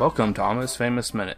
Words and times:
Welcome 0.00 0.32
to 0.34 0.42
Almost 0.42 0.78
Famous 0.78 1.12
Minute, 1.12 1.36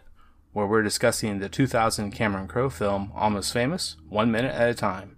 where 0.53 0.69
we're 0.69 0.85
discussing 0.85 1.41
the 1.41 1.49
2000 1.49 2.13
Cameron 2.13 2.47
Crowe 2.47 2.71
film 2.71 3.11
Almost 3.13 3.53
Famous, 3.53 3.97
one 4.09 4.31
minute 4.31 4.55
at 4.55 4.71
a 4.71 4.75
time. 4.75 5.17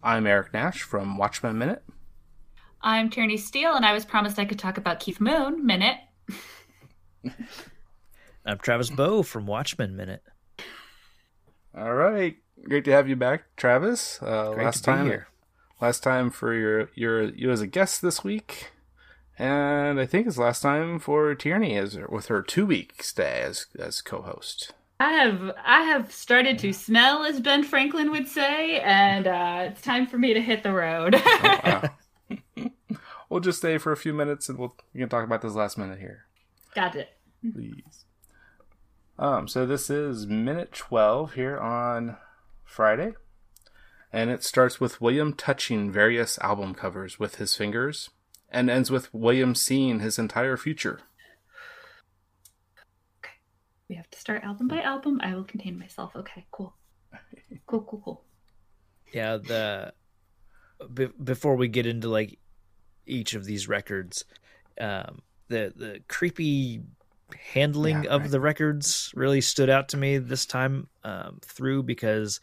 I'm 0.00 0.28
Eric 0.28 0.52
Nash 0.54 0.82
from 0.82 1.18
Watchmen 1.18 1.58
Minute. 1.58 1.82
I'm 2.80 3.10
Tierney 3.10 3.36
Steele, 3.36 3.74
and 3.74 3.84
I 3.84 3.92
was 3.92 4.04
promised 4.04 4.38
I 4.38 4.44
could 4.44 4.60
talk 4.60 4.78
about 4.78 5.00
Keith 5.00 5.20
Moon 5.20 5.66
Minute. 5.66 5.96
I'm 8.46 8.58
Travis 8.58 8.90
Bow 8.90 9.24
from 9.24 9.44
Watchmen 9.46 9.96
Minute. 9.96 10.22
All 11.76 11.94
right, 11.94 12.36
great 12.62 12.84
to 12.84 12.92
have 12.92 13.08
you 13.08 13.16
back, 13.16 13.56
Travis. 13.56 14.20
Uh, 14.22 14.52
Great 14.52 14.66
last 14.66 14.84
to 14.84 14.90
be 14.92 14.96
time, 14.98 15.06
here. 15.06 15.26
last 15.80 16.04
time 16.04 16.30
for 16.30 16.54
your 16.54 16.90
your 16.94 17.24
you 17.24 17.50
as 17.50 17.60
a 17.60 17.66
guest 17.66 18.02
this 18.02 18.22
week, 18.22 18.70
and 19.38 20.00
I 20.00 20.06
think 20.06 20.26
it's 20.26 20.38
last 20.38 20.62
time 20.62 20.98
for 20.98 21.34
Tierney 21.34 21.76
as 21.76 21.98
with 22.08 22.26
her 22.26 22.42
two 22.42 22.66
week 22.66 23.02
stay 23.02 23.42
as 23.42 23.66
as 23.78 24.02
co-host. 24.02 24.72
I 25.00 25.12
have 25.12 25.52
I 25.64 25.82
have 25.82 26.12
started 26.12 26.58
to 26.60 26.72
smell, 26.72 27.24
as 27.24 27.40
Ben 27.40 27.64
Franklin 27.64 28.10
would 28.10 28.28
say, 28.28 28.80
and 28.80 29.26
uh, 29.26 29.68
it's 29.70 29.82
time 29.82 30.06
for 30.06 30.18
me 30.18 30.34
to 30.34 30.40
hit 30.40 30.62
the 30.62 30.72
road. 30.72 31.14
Wow. 31.42 31.90
we'll 33.28 33.40
just 33.40 33.58
stay 33.58 33.78
for 33.78 33.92
a 33.92 33.96
few 33.96 34.12
minutes, 34.12 34.48
and 34.48 34.58
we'll 34.58 34.76
we 34.94 35.00
can 35.00 35.08
talk 35.08 35.24
about 35.24 35.42
this 35.42 35.54
last 35.54 35.76
minute 35.76 35.98
here. 35.98 36.26
Got 36.74 36.96
it. 36.96 37.08
please. 37.52 38.04
Um, 39.18 39.46
so 39.46 39.66
this 39.66 39.90
is 39.90 40.26
minute 40.26 40.72
12 40.72 41.34
here 41.34 41.58
on 41.58 42.16
Friday. 42.64 43.14
And 44.12 44.30
it 44.30 44.42
starts 44.42 44.80
with 44.80 45.00
William 45.00 45.32
touching 45.32 45.90
various 45.90 46.38
album 46.40 46.74
covers 46.74 47.18
with 47.18 47.36
his 47.36 47.56
fingers 47.56 48.10
and 48.52 48.70
ends 48.70 48.90
with 48.90 49.12
William 49.12 49.54
seeing 49.56 49.98
his 50.00 50.18
entire 50.18 50.56
future. 50.56 51.00
Okay. 53.18 53.32
We 53.88 53.96
have 53.96 54.10
to 54.10 54.18
start 54.18 54.44
album 54.44 54.68
by 54.68 54.82
album. 54.82 55.20
I 55.22 55.34
will 55.34 55.44
contain 55.44 55.78
myself. 55.78 56.14
Okay, 56.14 56.46
cool. 56.52 56.74
Cool, 57.66 57.82
cool, 57.82 58.02
cool. 58.04 58.24
Yeah, 59.12 59.36
the 59.36 59.92
be, 60.92 61.06
before 61.22 61.56
we 61.56 61.68
get 61.68 61.86
into 61.86 62.08
like 62.08 62.38
each 63.06 63.34
of 63.34 63.44
these 63.44 63.68
records, 63.68 64.24
um, 64.80 65.20
the 65.48 65.72
the 65.74 66.00
creepy 66.08 66.82
handling 67.54 68.04
Yeah, 68.04 68.10
of 68.10 68.22
right. 68.22 68.30
the 68.30 68.40
records 68.40 69.10
really 69.14 69.40
stood 69.40 69.70
out 69.70 69.90
to 69.90 69.96
me 69.96 70.18
this 70.18 70.44
time 70.46 70.88
um, 71.04 71.38
through 71.42 71.82
because 71.84 72.40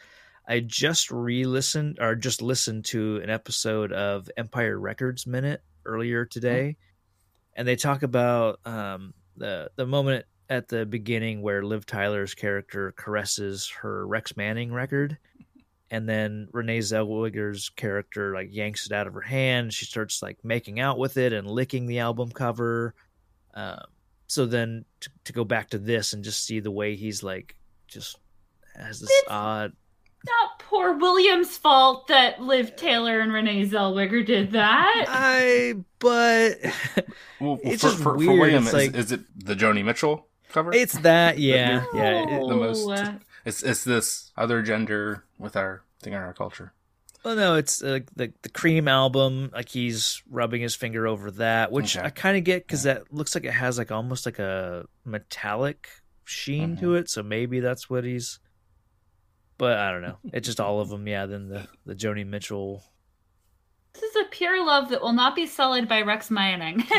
I 0.47 0.61
just 0.61 1.11
re-listened 1.11 1.97
or 1.99 2.15
just 2.15 2.41
listened 2.41 2.85
to 2.85 3.17
an 3.17 3.29
episode 3.29 3.91
of 3.91 4.29
Empire 4.37 4.79
Records 4.79 5.27
Minute 5.27 5.61
earlier 5.85 6.25
today, 6.25 6.77
and 7.55 7.67
they 7.67 7.75
talk 7.75 8.03
about 8.03 8.59
um, 8.65 9.13
the 9.37 9.69
the 9.75 9.85
moment 9.85 10.25
at 10.49 10.67
the 10.67 10.85
beginning 10.85 11.41
where 11.41 11.63
Liv 11.63 11.85
Tyler's 11.85 12.33
character 12.33 12.91
caresses 12.97 13.69
her 13.81 14.07
Rex 14.07 14.35
Manning 14.35 14.73
record, 14.73 15.17
and 15.91 16.07
then 16.09 16.47
Renee 16.51 16.79
Zellweger's 16.79 17.69
character 17.69 18.33
like 18.33 18.49
yanks 18.51 18.85
it 18.85 18.91
out 18.91 19.07
of 19.07 19.13
her 19.13 19.21
hand. 19.21 19.73
She 19.73 19.85
starts 19.85 20.21
like 20.21 20.37
making 20.43 20.79
out 20.79 20.97
with 20.97 21.17
it 21.17 21.33
and 21.33 21.49
licking 21.49 21.85
the 21.85 21.99
album 21.99 22.31
cover. 22.31 22.95
Um, 23.53 23.83
so 24.27 24.45
then 24.45 24.85
to, 25.01 25.09
to 25.25 25.33
go 25.33 25.43
back 25.43 25.69
to 25.71 25.79
this 25.79 26.13
and 26.13 26.23
just 26.23 26.45
see 26.45 26.59
the 26.59 26.71
way 26.71 26.95
he's 26.95 27.23
like 27.23 27.55
just 27.87 28.17
has 28.75 28.99
this 28.99 29.09
It's- 29.09 29.27
odd 29.31 29.73
Not 30.25 30.59
poor 30.59 30.97
William's 30.97 31.57
fault 31.57 32.07
that 32.07 32.41
Liv 32.41 32.75
Taylor 32.75 33.19
and 33.21 33.31
Renee 33.31 33.65
Zellweger 33.67 34.25
did 34.25 34.51
that. 34.51 35.05
I 35.07 35.75
but 35.99 36.57
Well, 37.39 37.57
It's 37.63 37.81
for, 37.81 37.87
just 37.89 37.97
for, 37.97 38.03
for. 38.03 38.17
William, 38.17 38.63
It's 38.63 38.67
is, 38.67 38.73
like- 38.73 38.95
is 38.95 39.11
it 39.11 39.21
the 39.45 39.55
Joni 39.55 39.83
Mitchell 39.83 40.27
cover? 40.49 40.73
it's 40.73 40.97
that 40.99 41.37
yeah 41.39 41.85
yeah 41.93 42.23
it- 42.37 42.47
the 42.47 42.55
most- 42.55 42.89
it's, 43.45 43.63
it's 43.63 43.83
this 43.85 44.31
other 44.35 44.61
gender 44.61 45.23
with 45.37 45.55
our 45.55 45.83
thing 46.01 46.13
in 46.13 46.19
our 46.19 46.33
culture. 46.33 46.73
Well, 47.23 47.35
no, 47.35 47.55
it's 47.55 47.81
uh, 47.83 47.99
the 48.15 48.31
the 48.43 48.49
Cream 48.49 48.87
album. 48.87 49.49
Like 49.53 49.67
he's 49.69 50.21
rubbing 50.29 50.61
his 50.61 50.75
finger 50.75 51.05
over 51.07 51.31
that, 51.31 51.69
which 51.71 51.97
Okay. 51.97 52.05
I 52.05 52.09
kind 52.11 52.37
of 52.37 52.43
get 52.45 52.65
because 52.65 52.83
that 52.83 53.13
looks 53.13 53.35
like 53.35 53.43
it 53.45 53.51
has 53.51 53.77
like 53.77 53.91
almost 53.91 54.25
like 54.25 54.39
a 54.39 54.85
metallic 55.05 55.89
sheen 56.25 56.77
to 56.77 56.95
it. 56.95 57.09
So 57.09 57.21
maybe 57.23 57.59
that's 57.59 57.89
what 57.89 58.03
he's. 58.05 58.39
But 59.59 59.77
I 59.77 59.91
don't 59.91 60.01
know. 60.01 60.17
It's 60.33 60.47
just 60.47 60.59
all 60.59 60.79
of 60.79 60.89
them. 60.89 61.07
Yeah. 61.07 61.27
Then 61.27 61.49
the 61.49 61.67
the 61.85 61.93
Joni 61.93 62.25
Mitchell. 62.25 62.83
This 63.93 64.03
is 64.03 64.15
a 64.15 64.29
pure 64.29 64.65
love 64.65 64.89
that 64.89 65.01
will 65.01 65.13
not 65.13 65.35
be 65.35 65.45
sullied 65.45 65.87
by 65.87 66.01
Rex 66.01 66.31
Manning. 66.31 66.83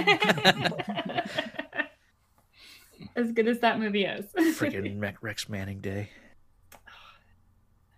as 3.17 3.33
good 3.33 3.49
as 3.49 3.61
that 3.61 3.79
movie 3.79 4.05
is. 4.05 4.27
Freaking 4.59 5.03
Rex 5.23 5.49
Manning 5.49 5.81
Day. 5.81 6.11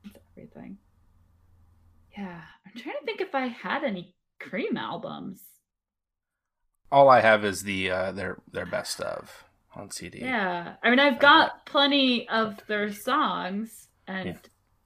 That's 0.04 0.16
everything. 0.36 0.78
Yeah, 2.16 2.42
I'm 2.66 2.80
trying 2.80 2.96
to 3.00 3.04
think 3.04 3.20
if 3.20 3.34
I 3.34 3.46
had 3.46 3.82
any 3.84 4.14
Cream 4.38 4.76
albums. 4.76 5.42
All 6.92 7.08
I 7.08 7.20
have 7.20 7.44
is 7.44 7.62
the 7.62 7.90
uh, 7.90 8.12
their 8.12 8.38
their 8.52 8.66
best 8.66 9.00
of 9.00 9.44
on 9.74 9.90
CD. 9.90 10.20
Yeah, 10.20 10.74
I 10.82 10.90
mean, 10.90 11.00
I've 11.00 11.18
got 11.18 11.66
plenty 11.66 12.28
of 12.28 12.60
their 12.68 12.92
songs 12.92 13.88
and 14.06 14.26
Yeah. 14.26 14.36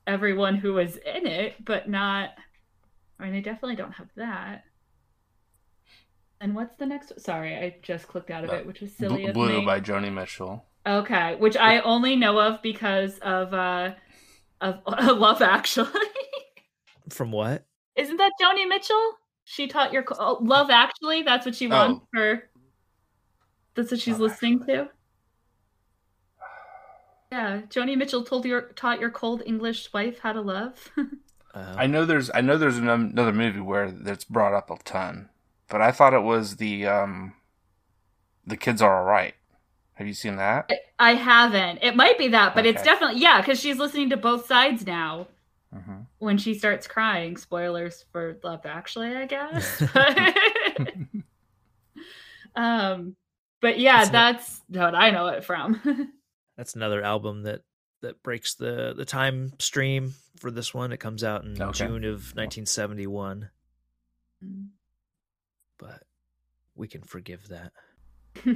Everyone 0.07 0.57
who 0.57 0.75
was 0.75 0.97
in 0.97 1.27
it, 1.27 1.63
but 1.65 1.89
not. 1.89 2.31
I 3.19 3.25
mean, 3.25 3.35
I 3.35 3.41
definitely 3.41 3.77
don't 3.77 3.93
have 3.93 4.09
that. 4.17 4.65
And 6.41 6.55
what's 6.55 6.77
the 6.77 6.87
next? 6.87 7.19
Sorry, 7.21 7.55
I 7.57 7.77
just 7.83 8.09
clicked 8.09 8.31
out 8.31 8.45
of 8.45 8.51
it, 8.51 8.67
which 8.67 8.81
was 8.81 8.93
silly 8.93 9.23
Bl- 9.23 9.29
of 9.29 9.35
Blue 9.35 9.61
me. 9.61 9.65
by 9.67 9.81
Joni 9.81 10.13
Mitchell. 10.13 10.65
Okay, 10.87 11.35
which 11.37 11.57
I 11.57 11.81
only 11.81 12.15
know 12.15 12.39
of 12.39 12.61
because 12.63 13.19
of 13.19 13.53
uh 13.55 13.95
of 14.61 14.81
Love 14.87 15.43
Actually. 15.43 15.91
From 17.09 17.33
what? 17.33 17.65
Isn't 17.97 18.19
that 18.19 18.33
Joni 18.41 18.69
Mitchell? 18.69 19.13
She 19.45 19.67
taught 19.67 19.93
your 19.93 20.05
oh, 20.19 20.39
Love 20.43 20.71
Actually. 20.71 21.23
That's 21.23 21.47
what 21.47 21.55
she 21.55 21.69
wants 21.69 22.03
Oh. 22.05 22.09
for. 22.15 22.43
That's 23.75 23.91
what 23.91 24.01
she's 24.01 24.15
Love 24.19 24.33
listening 24.33 24.65
to. 24.67 24.89
Yeah, 27.33 27.63
Joni 27.69 27.97
Mitchell 27.97 28.25
told 28.25 28.45
your 28.45 28.63
taught 28.77 29.01
your 29.01 29.11
cold 29.11 29.43
English 29.45 29.93
wife 29.93 30.21
how 30.21 30.33
to 30.33 30.41
love. 30.41 30.91
Uh, 30.97 31.05
I 31.77 31.87
know 31.87 32.05
there's 32.05 32.31
I 32.35 32.41
know 32.41 32.57
there's 32.57 32.79
another 32.79 33.33
movie 33.33 33.61
where 33.61 33.91
that's 33.91 34.25
brought 34.25 34.55
up 34.55 34.71
a 34.71 34.77
ton, 34.85 35.29
but 35.69 35.81
I 35.81 35.93
thought 35.93 36.15
it 36.15 36.23
was 36.23 36.57
the 36.57 36.87
um 36.87 37.35
the 38.47 38.57
kids 38.57 38.81
are 38.81 38.99
all 39.01 39.05
right. 39.05 39.35
Have 39.95 40.07
you 40.07 40.15
seen 40.15 40.37
that? 40.37 40.71
I 40.99 41.15
haven't. 41.15 41.81
It 41.83 41.97
might 41.97 42.19
be 42.19 42.29
that, 42.29 42.55
but 42.55 42.67
it's 42.67 42.83
definitely 42.83 43.21
yeah, 43.21 43.41
because 43.41 43.59
she's 43.59 43.79
listening 43.79 44.11
to 44.11 44.17
both 44.17 44.47
sides 44.47 44.87
now. 44.87 45.27
hmm 45.73 46.03
When 46.19 46.39
she 46.39 46.55
starts 46.55 46.87
crying, 46.87 47.37
spoilers 47.37 48.05
for 48.13 48.39
Love 48.45 48.67
Actually, 48.67 49.17
I 49.17 49.27
guess. 49.27 49.83
um, 52.55 53.17
but 53.61 53.79
yeah, 53.79 53.99
not- 53.99 54.13
that's 54.13 54.61
what 54.69 54.95
I 54.95 55.11
know 55.11 55.27
it 55.29 55.45
from. 55.45 56.13
That's 56.57 56.75
another 56.75 57.03
album 57.03 57.43
that 57.45 57.63
that 58.03 58.23
breaks 58.23 58.55
the 58.55 58.95
the 58.97 59.05
time 59.05 59.53
stream 59.59 60.15
for 60.39 60.51
this 60.51 60.73
one. 60.75 60.93
It 60.93 60.99
comes 60.99 61.25
out 61.25 61.45
in 61.45 61.61
Okay. 61.61 61.87
June 61.87 62.05
of 62.05 62.35
1971, 62.35 63.51
but 65.79 66.03
we 66.75 66.89
can 66.89 67.03
forgive 67.03 67.49
that. 67.49 67.73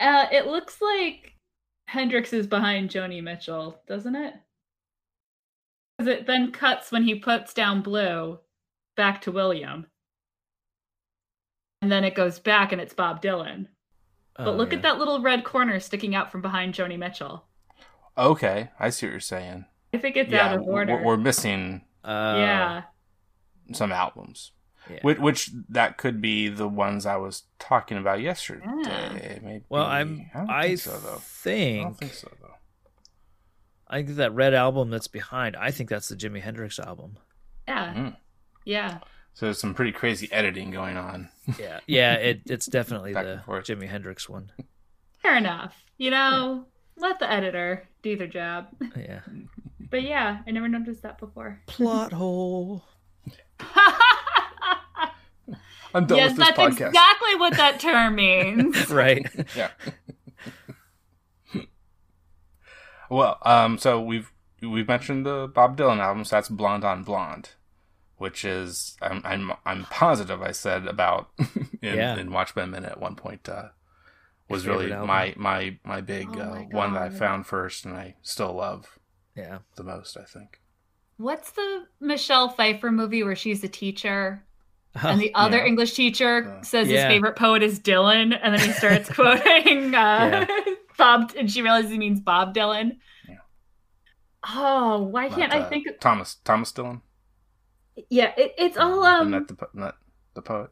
uh, 0.00 0.26
it 0.30 0.46
looks 0.46 0.80
like 0.80 1.34
Hendrix 1.86 2.32
is 2.32 2.46
behind 2.46 2.90
Joni 2.90 3.22
Mitchell, 3.22 3.80
doesn't 3.86 4.14
it? 4.16 4.34
Because 5.98 6.12
it 6.12 6.26
then 6.26 6.52
cuts 6.52 6.92
when 6.92 7.04
he 7.04 7.14
puts 7.16 7.54
down 7.54 7.82
Blue 7.82 8.38
back 8.96 9.22
to 9.22 9.32
William. 9.32 9.86
And 11.80 11.90
then 11.90 12.04
it 12.04 12.14
goes 12.14 12.38
back 12.38 12.72
and 12.72 12.80
it's 12.80 12.94
Bob 12.94 13.22
Dylan. 13.22 13.66
But 14.36 14.48
Oh, 14.48 14.52
look 14.52 14.70
yeah. 14.72 14.76
at 14.78 14.82
that 14.82 14.98
little 14.98 15.20
red 15.20 15.44
corner 15.44 15.78
sticking 15.80 16.14
out 16.14 16.32
from 16.32 16.40
behind 16.42 16.74
Joni 16.74 16.98
Mitchell. 16.98 17.44
Okay, 18.16 18.70
I 18.78 18.90
see 18.90 19.06
what 19.06 19.10
you're 19.12 19.20
saying. 19.20 19.64
If 19.92 20.04
it 20.04 20.12
gets 20.12 20.30
yeah, 20.30 20.48
out 20.48 20.56
of 20.58 20.62
order. 20.66 20.94
we're, 20.96 21.04
we're 21.04 21.16
missing 21.18 21.82
Uh, 22.04 22.34
yeah. 22.38 22.82
some 23.72 23.92
albums, 23.92 24.52
yeah. 24.90 24.98
which, 25.02 25.18
which 25.18 25.50
that 25.68 25.98
could 25.98 26.20
be 26.20 26.48
the 26.48 26.68
ones 26.68 27.04
I 27.06 27.16
was 27.16 27.44
talking 27.58 27.98
about 27.98 28.20
yesterday. 28.20 29.38
Maybe. 29.42 29.64
Well, 29.68 29.84
I'm. 29.84 30.30
I, 30.34 30.38
don't 30.38 30.50
I 30.50 30.66
think 30.68 30.80
so 30.80 30.98
though. 30.98 31.14
I 31.16 31.18
think. 31.18 31.82
don't 31.84 31.98
think 31.98 32.14
so 32.14 32.28
though. 32.40 32.48
I 33.88 34.02
think 34.02 34.16
that 34.16 34.34
red 34.34 34.54
album 34.54 34.88
that's 34.90 35.08
behind. 35.08 35.54
I 35.56 35.70
think 35.70 35.90
that's 35.90 36.08
the 36.08 36.16
Jimi 36.16 36.40
Hendrix 36.40 36.78
album. 36.78 37.18
Yeah. 37.68 37.92
Mm. 37.94 38.16
Yeah. 38.64 38.98
So 39.34 39.46
there's 39.46 39.58
some 39.58 39.74
pretty 39.74 39.92
crazy 39.92 40.30
editing 40.30 40.70
going 40.70 40.96
on. 40.96 41.30
yeah, 41.58 41.80
yeah, 41.86 42.14
it, 42.14 42.42
it's 42.46 42.66
definitely 42.66 43.12
the 43.14 43.42
Jimi 43.46 43.88
Hendrix 43.88 44.28
one. 44.28 44.52
Fair 45.22 45.36
enough. 45.36 45.74
You 45.96 46.10
know, 46.10 46.66
yeah. 46.96 47.02
let 47.02 47.18
the 47.18 47.30
editor 47.30 47.88
do 48.02 48.16
their 48.16 48.26
job. 48.26 48.66
Yeah. 48.96 49.20
But 49.90 50.02
yeah, 50.02 50.40
I 50.46 50.50
never 50.50 50.68
noticed 50.68 51.02
that 51.02 51.18
before. 51.18 51.60
Plot 51.66 52.12
hole. 52.14 52.84
I'm 55.94 56.06
done 56.06 56.18
yes, 56.18 56.30
with 56.30 56.38
this 56.38 56.48
that's 56.48 56.58
podcast. 56.58 56.88
exactly 56.88 57.34
what 57.36 57.56
that 57.56 57.78
term 57.78 58.14
means. 58.14 58.90
right. 58.90 59.26
Yeah. 59.54 59.70
well, 63.10 63.38
um, 63.42 63.76
so 63.76 64.00
we've 64.00 64.32
we've 64.62 64.88
mentioned 64.88 65.26
the 65.26 65.50
Bob 65.54 65.76
Dylan 65.76 65.98
album, 65.98 66.24
so 66.24 66.36
that's 66.36 66.48
Blonde 66.48 66.84
on 66.84 67.04
Blonde 67.04 67.50
which 68.22 68.44
is 68.44 68.96
I'm 69.02 69.20
I'm 69.24 69.52
I'm 69.66 69.84
positive 69.86 70.40
I 70.40 70.52
said 70.52 70.86
about 70.86 71.28
in, 71.38 71.96
Yeah. 71.98 72.16
in 72.16 72.30
Watchmen 72.30 72.70
Minute 72.70 72.92
at 72.92 73.00
one 73.00 73.16
point 73.16 73.48
uh, 73.48 73.68
was 74.48 74.64
really 74.66 74.86
favorite 74.88 75.06
my 75.06 75.34
my 75.36 75.78
my 75.84 76.00
big 76.00 76.28
Oh 76.36 76.40
uh, 76.40 76.62
one 76.70 76.94
that 76.94 77.02
I 77.02 77.10
found 77.10 77.46
first, 77.46 77.84
and 77.84 77.94
I 77.96 78.14
still 78.22 78.52
love 78.54 78.98
Yeah. 79.36 79.58
the 79.76 79.82
most. 79.82 80.16
I 80.16 80.22
think. 80.24 80.60
What's 81.16 81.50
the 81.50 81.86
Michelle 82.00 82.48
Pfeiffer 82.48 82.90
movie 82.92 83.22
where 83.24 83.36
she's 83.36 83.62
a 83.64 83.68
teacher 83.68 84.44
and 85.02 85.20
the 85.20 85.34
other 85.34 85.58
yeah. 85.58 85.66
English 85.66 85.94
teacher 85.94 86.40
Yeah. 86.42 86.60
says 86.62 86.88
Yeah. 86.88 86.96
his 86.98 87.04
favorite 87.06 87.36
poet 87.36 87.62
is 87.64 87.80
Dylan, 87.80 88.38
and 88.40 88.54
then 88.54 88.60
he 88.64 88.72
starts 88.72 89.08
quoting 89.18 89.94
uh, 89.94 90.46
Bob, 90.96 91.32
and 91.36 91.50
she 91.50 91.60
realizes 91.62 91.90
he 91.90 91.98
means 91.98 92.20
Bob 92.20 92.54
Dylan. 92.54 92.98
Yeah. 93.28 93.36
Oh, 94.48 95.02
why 95.02 95.28
can't 95.28 95.50
Not, 95.52 95.62
I 95.62 95.64
uh, 95.64 95.68
think? 95.68 95.86
Thomas 96.00 96.36
Thomas 96.44 96.72
Dylan? 96.72 97.00
Yeah, 98.08 98.32
it, 98.36 98.54
it's 98.58 98.76
all 98.76 99.04
Isn't 99.04 99.14
um. 99.22 99.30
that 99.32 99.48
the 99.48 99.68
not 99.74 99.96
the 100.34 100.42
poet? 100.42 100.70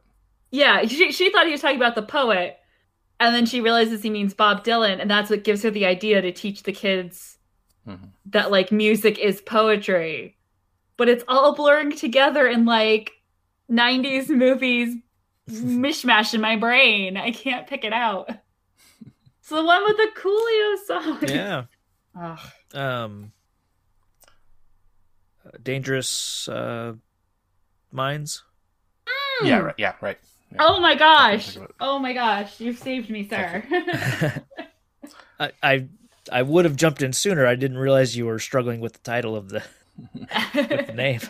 Yeah, 0.51 0.83
she 0.85 1.11
she 1.11 1.31
thought 1.31 1.45
he 1.45 1.51
was 1.51 1.61
talking 1.61 1.77
about 1.77 1.95
the 1.95 2.01
poet, 2.01 2.57
and 3.19 3.33
then 3.35 3.45
she 3.45 3.61
realizes 3.61 4.01
he 4.03 4.09
means 4.09 4.33
Bob 4.33 4.63
Dylan, 4.63 4.99
and 4.99 5.09
that's 5.09 5.29
what 5.29 5.43
gives 5.43 5.63
her 5.63 5.71
the 5.71 5.85
idea 5.85 6.21
to 6.21 6.31
teach 6.31 6.63
the 6.63 6.71
kids 6.73 7.37
Mhm. 7.87 8.09
that 8.27 8.51
like 8.51 8.71
music 8.71 9.17
is 9.17 9.41
poetry. 9.41 10.37
But 10.97 11.09
it's 11.09 11.23
all 11.27 11.55
blurring 11.55 11.91
together 11.95 12.45
in 12.47 12.65
like 12.65 13.11
90s 13.71 14.29
movies 14.29 14.95
mishmash 15.49 16.33
in 16.35 16.41
my 16.41 16.57
brain. 16.57 17.17
I 17.17 17.31
can't 17.31 17.65
pick 17.67 17.83
it 17.83 17.93
out. 17.93 18.29
It's 19.39 19.49
the 19.49 19.63
one 19.63 19.83
with 19.83 19.97
the 19.97 20.09
Coolio 20.15 20.77
song. 20.85 21.19
yeah. 21.27 21.63
Ugh. 22.19 22.39
Um, 22.75 23.31
uh, 25.45 25.57
dangerous 25.63 26.47
uh, 26.47 26.93
minds. 27.91 28.43
Yeah, 29.43 29.57
right. 29.59 29.75
Yeah, 29.77 29.95
right. 30.01 30.17
Yeah. 30.51 30.57
Oh 30.61 30.79
my 30.79 30.95
gosh. 30.95 31.53
think 31.53 31.63
of 31.65 31.69
it. 31.71 31.75
Oh 31.79 31.97
my 31.99 32.13
gosh. 32.13 32.59
You've 32.59 32.77
saved 32.77 33.09
me, 33.09 33.27
sir. 33.27 33.63
I, 35.39 35.51
I 35.63 35.87
I 36.31 36.41
would 36.43 36.65
have 36.65 36.75
jumped 36.75 37.01
in 37.01 37.13
sooner. 37.13 37.47
I 37.47 37.55
didn't 37.55 37.77
realize 37.79 38.15
you 38.15 38.27
were 38.27 38.37
struggling 38.37 38.79
with 38.79 38.93
the 38.93 38.99
title 38.99 39.35
of 39.35 39.49
the, 39.49 39.63
the 40.53 40.93
name. 40.95 41.21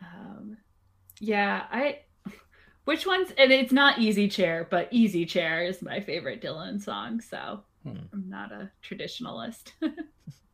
Um, 0.00 0.56
yeah, 1.20 1.64
I. 1.70 2.00
Which 2.84 3.06
one's 3.06 3.30
and 3.38 3.52
it's 3.52 3.72
not 3.72 4.00
Easy 4.00 4.26
Chair, 4.28 4.66
but 4.68 4.88
Easy 4.90 5.24
Chair 5.24 5.62
is 5.62 5.80
my 5.82 6.00
favorite 6.00 6.42
Dylan 6.42 6.82
song. 6.82 7.20
So 7.20 7.60
Hmm. 7.84 7.98
I'm 8.12 8.28
not 8.28 8.52
a 8.52 8.70
traditionalist. 8.84 9.72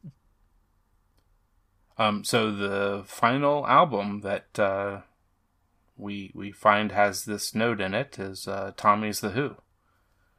Um, 1.98 2.22
so 2.24 2.52
the 2.54 3.02
final 3.06 3.66
album 3.66 4.20
that 4.20 4.58
uh, 4.58 5.00
we 5.96 6.30
we 6.34 6.52
find 6.52 6.92
has 6.92 7.24
this 7.24 7.54
note 7.54 7.80
in 7.80 7.92
it 7.94 8.18
is 8.18 8.46
uh, 8.46 8.72
Tommy's 8.76 9.20
the 9.20 9.30
Who, 9.30 9.56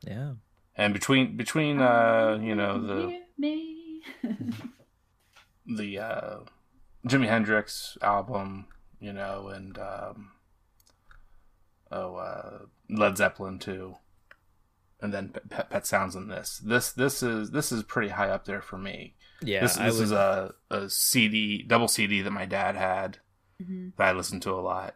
Yeah. 0.02 0.34
and 0.76 0.94
between 0.94 1.36
between 1.36 1.82
uh, 1.82 2.40
you 2.42 2.56
know 2.56 2.80
the 2.82 3.08
Hear 3.10 3.22
me. 3.38 4.02
the 5.66 6.00
uh, 6.00 6.38
Jimi 7.08 7.28
Hendrix 7.28 7.98
album, 8.02 8.68
you 9.02 9.12
know, 9.14 9.50
and 9.50 9.78
um, 9.78 10.32
oh 11.92 12.16
uh, 12.16 12.60
Led 12.90 13.18
Zeppelin 13.18 13.60
too, 13.60 13.96
and 15.02 15.14
then 15.14 15.30
Pet, 15.50 15.70
Pet 15.70 15.86
Sounds 15.86 16.16
in 16.16 16.30
this. 16.30 16.58
This 16.64 16.92
this 16.94 17.22
is 17.22 17.52
this 17.52 17.72
is 17.74 17.84
pretty 17.84 18.10
high 18.10 18.30
up 18.30 18.46
there 18.46 18.62
for 18.62 18.78
me. 18.78 19.16
Yeah. 19.42 19.62
this 19.62 19.78
I 19.78 19.86
this 19.86 20.00
is 20.00 20.12
a, 20.12 20.54
a 20.70 20.90
CD 20.90 21.64
double 21.64 21.88
CD 21.88 22.22
that 22.22 22.32
my 22.32 22.46
dad 22.46 22.76
had 22.76 23.18
Mhm. 23.62 23.96
that 23.98 24.08
I 24.10 24.12
listened 24.14 24.42
to 24.44 24.52
a 24.54 24.62
lot 24.62 24.96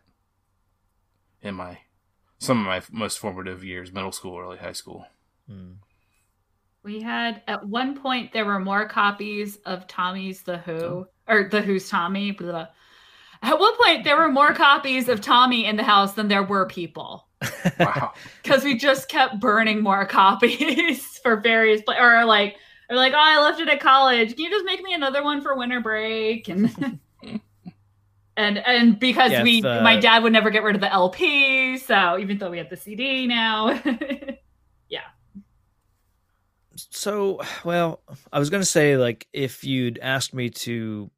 in 1.41 1.55
my 1.55 1.79
some 2.39 2.59
of 2.59 2.65
my 2.65 2.81
most 2.91 3.19
formative 3.19 3.63
years, 3.63 3.91
middle 3.91 4.11
school, 4.11 4.37
early 4.37 4.57
high 4.57 4.71
school. 4.73 5.05
Hmm. 5.49 5.73
We 6.83 7.01
had 7.01 7.41
at 7.47 7.65
one 7.65 7.97
point 7.99 8.33
there 8.33 8.45
were 8.45 8.59
more 8.59 8.87
copies 8.87 9.55
of 9.65 9.87
Tommy's 9.87 10.41
The 10.41 10.57
Who 10.57 11.07
or 11.27 11.47
The 11.49 11.61
Who's 11.61 11.89
Tommy. 11.89 12.31
Blah, 12.31 12.51
blah. 12.51 12.67
At 13.41 13.59
one 13.59 13.75
point 13.77 14.03
there 14.03 14.17
were 14.17 14.29
more 14.31 14.53
copies 14.53 15.07
of 15.09 15.21
Tommy 15.21 15.65
in 15.65 15.75
the 15.77 15.83
house 15.83 16.13
than 16.13 16.27
there 16.27 16.43
were 16.43 16.65
people 16.65 17.27
Wow. 17.79 18.13
because 18.43 18.63
we 18.63 18.77
just 18.77 19.09
kept 19.09 19.39
burning 19.39 19.81
more 19.81 20.05
copies 20.05 21.05
for 21.23 21.37
various 21.37 21.81
pla- 21.81 21.99
or 22.01 22.25
like 22.25 22.55
or 22.93 22.97
like 22.97 23.13
oh 23.13 23.17
I 23.19 23.39
left 23.41 23.59
it 23.59 23.69
at 23.69 23.79
college. 23.79 24.35
Can 24.35 24.45
you 24.45 24.49
just 24.51 24.65
make 24.65 24.81
me 24.83 24.93
another 24.93 25.23
one 25.23 25.41
for 25.41 25.55
winter 25.55 25.81
break 25.81 26.47
and. 26.49 26.99
And 28.35 28.57
and 28.57 28.99
because 28.99 29.31
Yeah, 29.31 29.43
we 29.43 29.63
uh, 29.63 29.83
my 29.83 29.95
dad 29.95 30.23
would 30.23 30.33
never 30.33 30.49
get 30.49 30.63
rid 30.63 30.73
of 30.73 30.81
the 30.81 30.91
LP, 30.91 31.77
so 31.77 32.17
even 32.17 32.39
though 32.39 32.49
we 32.49 32.57
had 32.57 32.69
the 32.69 32.75
CD 32.77 33.27
now, 33.27 33.79
yeah. 34.89 35.01
So, 36.75 37.39
well, 37.63 38.01
I 38.31 38.39
was 38.39 38.49
going 38.49 38.61
to 38.61 38.65
say 38.65 38.97
like 38.97 39.27
if 39.31 39.63
you'd 39.63 39.99
asked 40.01 40.33
me 40.33 40.49
to 40.49 41.11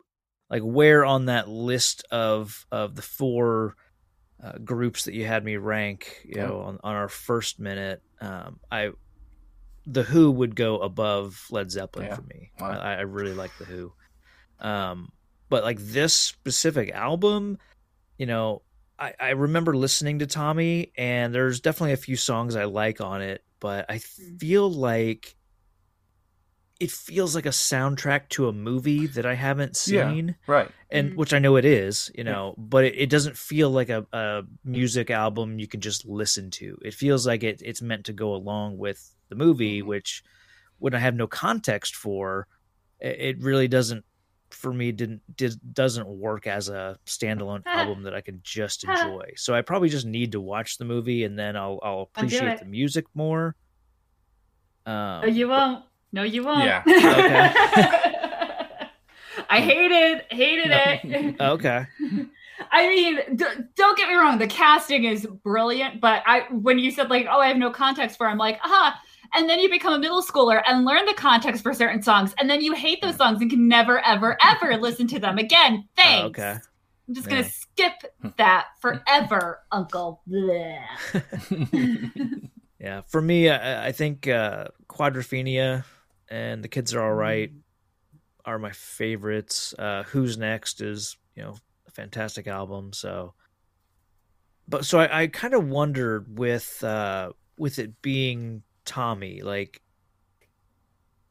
like 0.49 0.61
where 0.63 1.05
on 1.05 1.25
that 1.25 1.47
list 1.47 2.05
of 2.11 2.65
of 2.71 2.95
the 2.95 3.01
four 3.01 3.75
uh, 4.43 4.57
groups 4.63 5.05
that 5.05 5.13
you 5.13 5.25
had 5.25 5.45
me 5.45 5.55
rank, 5.55 6.21
you 6.25 6.35
Yeah. 6.35 6.47
know, 6.47 6.59
on, 6.61 6.79
on 6.83 6.95
our 6.95 7.07
first 7.07 7.59
minute, 7.59 8.01
um, 8.19 8.59
I 8.69 8.91
the 9.85 10.03
Who 10.03 10.31
would 10.31 10.55
go 10.55 10.79
above 10.79 11.45
Led 11.51 11.69
Zeppelin 11.71 12.07
Yeah. 12.07 12.15
for 12.15 12.21
me. 12.23 12.51
Wow. 12.59 12.79
I, 12.79 12.93
I 12.95 13.01
really 13.01 13.33
like 13.33 13.55
the 13.57 13.65
Who, 13.65 13.93
um, 14.59 15.11
but 15.49 15.63
like 15.63 15.79
this 15.79 16.15
specific 16.15 16.91
album, 16.91 17.57
you 18.17 18.25
know, 18.25 18.61
I, 18.97 19.13
I 19.19 19.29
remember 19.31 19.75
listening 19.75 20.19
to 20.19 20.25
Tommy, 20.27 20.91
and 20.97 21.35
there's 21.35 21.59
definitely 21.59 21.93
a 21.93 21.97
few 21.97 22.15
songs 22.15 22.55
I 22.55 22.63
like 22.63 23.01
on 23.01 23.21
it, 23.21 23.43
but 23.59 23.85
I 23.89 23.95
Mm. 23.97 24.39
feel 24.39 24.71
like 24.71 25.35
it 26.79 26.91
feels 26.91 27.35
like 27.35 27.45
a 27.45 27.49
soundtrack 27.49 28.27
to 28.29 28.47
a 28.49 28.53
movie 28.53 29.07
that 29.07 29.25
I 29.25 29.33
haven't 29.35 29.81
Yeah. 29.87 30.09
seen, 30.09 30.35
right. 30.45 30.69
and 30.89 31.11
Mhm. 31.11 31.15
which 31.15 31.33
I 31.33 31.39
know 31.39 31.55
it 31.55 31.65
is, 31.65 32.11
you 32.15 32.23
know, 32.23 32.53
but 32.57 32.83
it, 32.83 32.95
it 32.95 33.09
doesn't 33.09 33.37
feel 33.37 33.69
like 33.69 33.89
a, 33.89 34.05
a 34.11 34.43
music 34.63 35.09
album 35.09 35.57
you 35.59 35.67
can 35.67 35.79
just 35.81 36.05
listen 36.05 36.51
to. 36.51 36.77
It 36.83 36.93
feels 36.93 37.25
like 37.25 37.43
it, 37.43 37.61
it's 37.63 37.81
meant 37.81 38.05
to 38.07 38.13
go 38.13 38.33
along 38.35 38.77
with 38.77 39.14
the 39.29 39.35
movie, 39.35 39.81
Mhm. 39.81 39.85
which 39.87 40.23
when 40.79 40.93
I 40.93 40.99
have 40.99 41.15
no 41.15 41.27
context 41.27 41.95
for, 41.95 42.47
it, 42.99 43.19
it 43.19 43.39
really 43.41 43.67
doesn't 43.67 44.03
for 44.51 44.71
me 44.71 44.91
didn't 44.91 45.21
did, 45.35 45.59
doesn't 45.73 46.07
work 46.07 46.47
as 46.47 46.69
a 46.69 46.97
standalone 47.05 47.63
album 47.65 48.03
that 48.03 48.13
I 48.13 48.21
can 48.21 48.39
just 48.43 48.83
enjoy. 48.87 49.31
So 49.35 49.53
I 49.55 49.61
probably 49.61 49.89
just 49.89 50.05
need 50.05 50.31
to 50.33 50.39
watch 50.41 50.77
the 50.77 50.85
movie 50.85 51.23
and 51.25 51.37
then 51.37 51.55
I'll 51.57 51.79
I'll 51.83 51.91
I'll 51.93 52.01
appreciate 52.03 52.59
the 52.59 52.65
music 52.65 53.05
more. 53.15 53.55
Um, 54.85 55.21
Oh, 55.23 55.27
you 55.27 55.47
won't. 55.49 55.83
No, 56.11 56.23
you 56.23 56.43
won't. 56.43 56.63
Yeah. 56.63 56.83
I 59.49 59.59
hated 59.59 60.23
hated 60.31 60.71
it. 60.71 61.41
okay. 61.41 61.85
I 62.71 62.87
mean, 62.87 63.35
d- 63.35 63.45
don't 63.75 63.97
get 63.97 64.07
me 64.07 64.15
wrong. 64.15 64.37
The 64.37 64.47
casting 64.47 65.03
is 65.03 65.25
brilliant, 65.43 65.99
but 65.99 66.23
I 66.25 66.41
when 66.51 66.79
you 66.79 66.89
said 66.91 67.09
like, 67.09 67.27
"Oh, 67.29 67.39
I 67.39 67.47
have 67.47 67.57
no 67.57 67.69
context 67.69 68.17
for," 68.17 68.27
I'm 68.27 68.37
like, 68.37 68.59
"Ah." 68.63 68.99
And 69.35 69.49
then 69.49 69.59
you 69.59 69.69
become 69.69 69.93
a 69.93 69.99
middle 69.99 70.23
schooler 70.23 70.61
and 70.65 70.85
learn 70.85 71.05
the 71.05 71.13
context 71.13 71.61
for 71.61 71.73
certain 71.73 72.01
songs, 72.01 72.33
and 72.39 72.49
then 72.49 72.61
you 72.61 72.73
hate 72.73 73.01
those 73.01 73.17
songs 73.17 73.41
and 73.41 73.49
can 73.49 73.67
never, 73.67 73.99
ever, 74.05 74.37
ever 74.43 74.77
listen 74.79 75.07
to 75.07 75.19
them 75.19 75.37
again. 75.37 75.87
Thanks. 75.95 76.23
Oh, 76.23 76.27
okay. 76.27 76.57
I'm 77.07 77.13
just 77.13 77.27
gonna 77.27 77.43
skip 77.43 77.93
that 78.37 78.67
forever, 78.81 79.59
Uncle. 79.71 80.21
Yeah, 82.85 83.01
for 83.07 83.19
me, 83.19 83.49
I, 83.49 83.87
I 83.87 83.91
think 83.93 84.27
uh, 84.27 84.65
Quadrophenia 84.87 85.85
and 86.29 86.63
the 86.63 86.67
kids 86.67 86.93
are 86.93 87.01
all 87.01 87.13
right 87.15 87.51
are 88.45 88.59
my 88.59 88.71
favorites. 88.73 89.73
Uh, 89.79 90.03
Who's 90.03 90.37
next 90.37 90.81
is 90.81 91.17
you 91.35 91.41
know 91.41 91.55
a 91.87 91.91
fantastic 91.91 92.45
album. 92.45 92.93
So, 92.93 93.33
but 94.67 94.85
so 94.85 94.99
I, 94.99 95.21
I 95.21 95.27
kind 95.27 95.55
of 95.55 95.67
wondered 95.67 96.37
with 96.37 96.83
uh, 96.83 97.31
with 97.57 97.79
it 97.79 98.03
being 98.03 98.61
Tommy, 98.85 99.41
like 99.41 99.81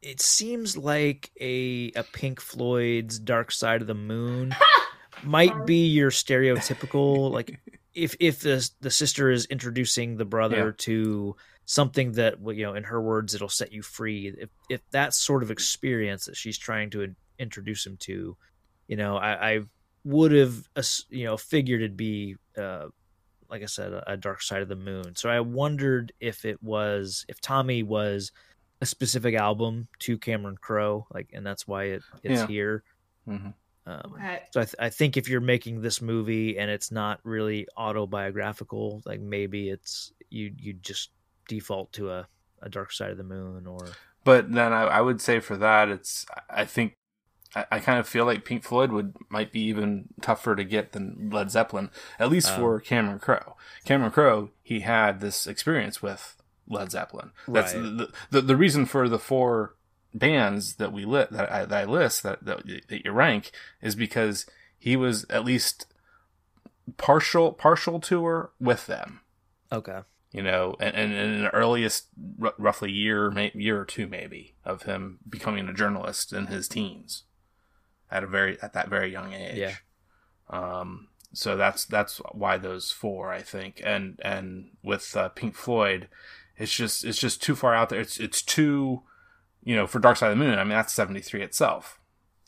it 0.01 0.21
seems 0.21 0.77
like 0.77 1.31
a 1.39 1.91
a 1.95 2.03
Pink 2.03 2.39
Floyd's 2.39 3.17
Dark 3.19 3.51
Side 3.51 3.81
of 3.81 3.87
the 3.87 3.93
Moon 3.95 4.55
might 5.23 5.65
be 5.65 5.87
your 5.87 6.11
stereotypical 6.11 7.31
like 7.31 7.59
if 7.93 8.15
if 8.19 8.41
the 8.41 8.69
the 8.81 8.91
sister 8.91 9.31
is 9.31 9.45
introducing 9.45 10.17
the 10.17 10.25
brother 10.25 10.67
Yeah. 10.67 10.71
to 10.79 11.35
something 11.65 12.11
that 12.13 12.35
you 12.55 12.63
know 12.63 12.75
in 12.75 12.83
her 12.83 13.01
words 13.01 13.33
it'll 13.33 13.49
set 13.49 13.71
you 13.71 13.81
free 13.81 14.27
if 14.37 14.49
if 14.69 14.81
that 14.91 15.13
sort 15.15 15.41
of 15.41 15.49
experience 15.49 16.25
that 16.25 16.35
she's 16.37 16.57
trying 16.59 16.91
to 16.91 17.15
introduce 17.39 17.85
him 17.85 17.97
to 18.01 18.37
you 18.87 18.95
know 18.97 19.17
i, 19.17 19.53
I 19.53 19.59
would 20.03 20.31
have 20.33 20.67
you 21.09 21.23
know 21.23 21.37
figured 21.37 21.81
it'd 21.81 21.97
be 21.97 22.35
uh 22.55 22.87
like 23.49 23.61
i 23.63 23.65
said 23.65 23.93
a, 23.93 24.11
a 24.11 24.17
dark 24.17 24.41
side 24.41 24.61
of 24.61 24.67
the 24.69 24.75
moon 24.75 25.15
so 25.15 25.29
i 25.29 25.39
wondered 25.39 26.11
if 26.19 26.45
it 26.45 26.61
was 26.63 27.25
if 27.29 27.39
tommy 27.41 27.83
was 27.83 28.31
a 28.81 28.85
specific 28.85 29.35
album 29.35 29.87
to 29.99 30.17
Cameron 30.17 30.57
Crowe, 30.59 31.07
like, 31.13 31.29
and 31.31 31.45
that's 31.47 31.65
why 31.65 31.83
it 31.85 32.03
it's 32.23 32.41
Yeah. 32.41 32.47
here. 32.47 32.83
Mhm. 33.25 33.53
Um, 33.85 34.13
Okay. 34.15 34.43
so 34.51 34.59
I, 34.59 34.65
th- 34.65 34.75
I 34.79 34.89
think 34.89 35.15
if 35.15 35.29
you're 35.29 35.39
making 35.39 35.79
this 35.81 36.01
movie 36.01 36.57
and 36.59 36.69
it's 36.69 36.91
not 36.91 37.21
really 37.23 37.67
autobiographical, 37.77 39.01
like 39.05 39.21
maybe 39.21 39.69
it's 39.69 40.11
you 40.29 40.53
you 40.57 40.73
just 40.73 41.11
default 41.47 41.93
to 41.93 42.11
a, 42.11 42.27
a 42.63 42.69
Dark 42.69 42.91
Side 42.91 43.11
of 43.11 43.17
the 43.17 43.23
Moon 43.23 43.65
or 43.65 43.77
But 44.25 44.51
then 44.51 44.73
I, 44.73 44.81
I 44.83 45.01
would 45.01 45.21
say 45.21 45.39
for 45.39 45.55
that, 45.55 45.87
it's 45.87 46.25
I 46.49 46.65
think 46.65 46.93
I, 47.55 47.65
I 47.71 47.79
kind 47.79 47.99
of 47.99 48.07
feel 48.07 48.25
like 48.25 48.45
Pink 48.45 48.63
Floyd 48.63 48.91
would 48.91 49.15
might 49.29 49.51
be 49.51 49.61
even 49.61 50.09
tougher 50.21 50.55
to 50.55 50.63
get 50.63 50.91
than 50.91 51.29
Led 51.31 51.51
Zeppelin, 51.51 51.89
at 52.19 52.29
least 52.29 52.51
Oh. 52.53 52.57
for 52.57 52.75
um, 52.75 52.81
Cameron 52.81 53.19
Crowe. 53.19 53.55
Cameron 53.85 54.11
Crowe, 54.11 54.49
he 54.61 54.81
had 54.81 55.19
this 55.21 55.47
experience 55.47 56.01
with 56.01 56.35
Led 56.67 56.91
Zeppelin. 56.91 57.31
That's 57.47 57.73
Right. 57.73 57.83
the, 57.83 58.13
the 58.31 58.41
the 58.41 58.55
reason 58.57 58.85
for 58.85 59.07
the 59.07 59.19
four 59.19 59.75
bands 60.13 60.75
that 60.75 60.91
we 60.93 61.03
lit 61.05 61.29
that 61.31 61.51
I, 61.51 61.65
that 61.65 61.77
I 61.83 61.85
list 61.85 62.23
that, 62.23 62.43
that 62.45 62.65
that 62.87 63.03
you 63.05 63.11
rank 63.11 63.51
is 63.81 63.95
because 63.95 64.45
he 64.77 64.95
was 64.95 65.25
at 65.29 65.43
least 65.45 65.87
partial 66.97 67.51
partial 67.53 67.99
tour 67.99 68.51
with 68.59 68.85
them 68.87 69.21
okay, 69.71 70.01
you 70.31 70.41
know, 70.43 70.75
and, 70.79 70.95
and 70.95 71.11
in 71.13 71.41
the 71.43 71.53
earliest 71.53 72.05
r- 72.41 72.53
roughly 72.57 72.91
year, 72.91 73.31
year 73.55 73.81
or 73.81 73.85
two 73.85 74.07
maybe 74.07 74.53
of 74.63 74.83
him 74.83 75.17
becoming 75.27 75.67
a 75.67 75.73
journalist 75.73 76.31
in 76.31 76.45
his 76.47 76.67
teens, 76.69 77.23
at 78.11 78.23
a 78.23 78.27
very 78.27 78.61
at 78.61 78.73
that 78.73 78.89
very 78.89 79.11
young 79.11 79.33
age. 79.33 79.57
Yeah. 79.57 79.75
Um. 80.49 81.07
So 81.33 81.57
that's 81.57 81.85
that's 81.85 82.17
why 82.31 82.57
those 82.57 82.91
four, 82.91 83.31
I 83.33 83.41
think, 83.41 83.81
and 83.83 84.19
and 84.23 84.71
with 84.83 85.15
uh, 85.17 85.29
Pink 85.29 85.55
Floyd, 85.55 86.07
it's 86.57 86.73
just 86.73 87.03
it's 87.03 87.19
just 87.19 87.41
too 87.43 87.55
far 87.55 87.73
out 87.75 87.89
there. 87.89 87.99
It's 87.99 88.19
it's 88.19 88.41
too, 88.41 89.01
you 89.63 89.75
know, 89.75 89.85
for 89.87 89.99
Dark 89.99 90.17
Side 90.17 90.31
of 90.31 90.37
the 90.37 90.43
Moon. 90.43 90.57
I 90.57 90.63
mean, 90.63 90.69
that's 90.69 90.93
seventy 90.93 91.19
three 91.21 91.41
itself. 91.41 91.99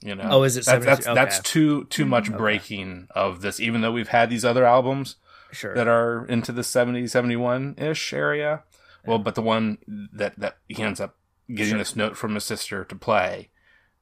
You 0.01 0.15
know. 0.15 0.27
Oh, 0.29 0.43
is 0.43 0.55
it 0.57 0.65
That's 0.65 0.85
that's, 0.85 1.05
73? 1.05 1.15
that's 1.15 1.39
too 1.41 1.83
too 1.85 2.05
much 2.05 2.29
Okay. 2.29 2.37
breaking 2.37 3.07
of 3.11 3.41
this. 3.41 3.59
Even 3.59 3.81
though 3.81 3.91
we've 3.91 4.07
had 4.09 4.29
these 4.29 4.45
other 4.45 4.63
albums, 4.63 5.15
sure, 5.51 5.73
that 5.73 5.87
are 5.87 6.25
into 6.27 6.51
the 6.51 6.63
70 6.63 7.07
71 7.07 7.75
ish 7.79 8.13
area 8.13 8.63
well 9.05 9.17
but 9.17 9.35
the 9.35 9.41
one 9.41 9.77
that 9.87 10.37
that 10.37 10.57
he 10.67 10.83
ends 10.83 10.99
up 10.99 11.15
getting 11.49 11.69
Sure. 11.71 11.77
this 11.77 11.95
note 11.95 12.15
from 12.17 12.35
his 12.35 12.43
sister 12.43 12.83
to 12.83 12.95
play 12.95 13.49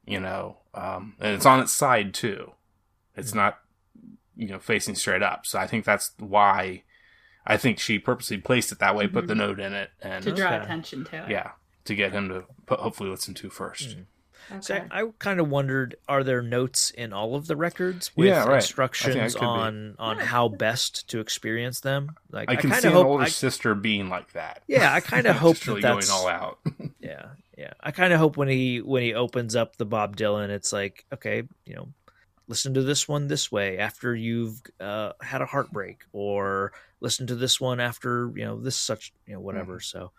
you 0.06 0.20
know 0.20 0.58
um 0.76 1.16
and 1.20 1.36
it's 1.36 1.46
on 1.46 1.60
its 1.60 1.72
side 1.72 2.14
too 2.14 2.52
it's 3.16 3.34
not 3.34 3.60
you 4.36 4.48
know 4.50 4.60
facing 4.60 4.96
straight 4.96 5.24
up 5.24 5.46
so 5.46 5.58
i 5.60 5.66
think 5.68 5.86
that's 5.86 6.12
why 6.20 6.84
i 7.48 7.56
think 7.58 7.80
she 7.80 7.98
purposely 7.98 8.38
placed 8.38 8.72
it 8.72 8.80
that 8.80 8.96
way 8.96 9.08
put 9.08 9.26
Mhm. 9.26 9.28
the 9.28 9.36
note 9.36 9.60
in 9.60 9.74
it 9.74 9.90
and 10.02 10.24
To 10.24 10.32
draw 10.32 10.48
Okay. 10.54 10.64
attention 10.64 11.06
to 11.06 11.24
it. 11.26 11.30
yeah 11.32 11.52
to 11.86 11.96
get 11.96 12.12
him 12.12 12.30
to 12.30 12.44
put, 12.66 12.80
hopefully 12.80 13.10
listen 13.10 13.34
to 13.36 13.50
first 13.50 13.98
Mm. 13.98 14.06
Okay. 14.52 14.62
So 14.62 14.76
I, 14.92 15.02
I 15.02 15.06
kind 15.18 15.40
of 15.40 15.50
wondered: 15.50 15.96
Are 16.08 16.24
there 16.24 16.44
notes 16.44 16.92
in 16.92 17.14
all 17.14 17.34
of 17.34 17.48
the 17.48 17.56
records 17.56 18.12
with 18.16 18.28
Yeah, 18.28 18.34
right. 18.34 18.42
I 18.42 18.44
think 18.46 18.52
it 18.54 18.56
instructions 18.58 19.34
could 19.34 19.40
be. 19.42 19.46
on 19.48 19.96
on 19.98 20.18
Yeah. 20.18 20.26
how 20.26 20.50
best 20.50 21.10
to 21.10 21.20
experience 21.20 21.80
them? 21.80 22.12
Like 22.30 22.52
i 22.52 22.56
can 22.56 22.70
kind 22.70 22.82
see 22.84 22.88
of 22.90 22.94
an 22.94 22.98
hope. 23.00 23.08
older 23.08 23.24
I- 23.24 23.30
sister 23.30 23.74
being 23.74 24.08
like 24.08 24.34
that 24.34 24.62
yeah, 24.68 24.94
I 24.94 25.00
kind 25.00 25.26
of 25.26 25.36
hope 25.46 25.56
Just 25.56 25.66
that 25.66 25.72
really 25.72 25.82
that's 25.82 26.10
going 26.12 26.22
all 26.22 26.28
out 26.28 26.60
yeah, 27.00 27.26
yeah. 27.58 27.74
I 27.82 27.92
kind 27.92 28.14
of 28.14 28.20
hope 28.20 28.38
when 28.38 28.48
he 28.48 28.82
when 28.82 29.04
he 29.04 29.14
opens 29.14 29.56
up 29.56 29.78
the 29.78 29.86
Bob 29.86 30.18
Dylan, 30.18 30.50
it's 30.50 30.74
like 30.74 31.06
okay, 31.14 31.44
you 31.66 31.76
know, 31.76 31.90
listen 32.48 32.74
to 32.74 32.84
this 32.84 33.08
one 33.08 33.28
this 33.28 33.52
way 33.52 33.78
after 33.78 34.16
you've 34.16 34.62
uh, 34.80 35.14
had 35.22 35.42
a 35.42 35.46
heartbreak, 35.46 36.04
or 36.12 36.74
listen 37.00 37.28
to 37.28 37.36
this 37.36 37.60
one 37.60 37.80
after 37.80 38.32
you 38.36 38.46
know 38.46 38.60
this 38.60 38.76
such 38.76 39.14
you 39.26 39.34
know 39.34 39.40
whatever. 39.40 39.80
So, 39.80 40.12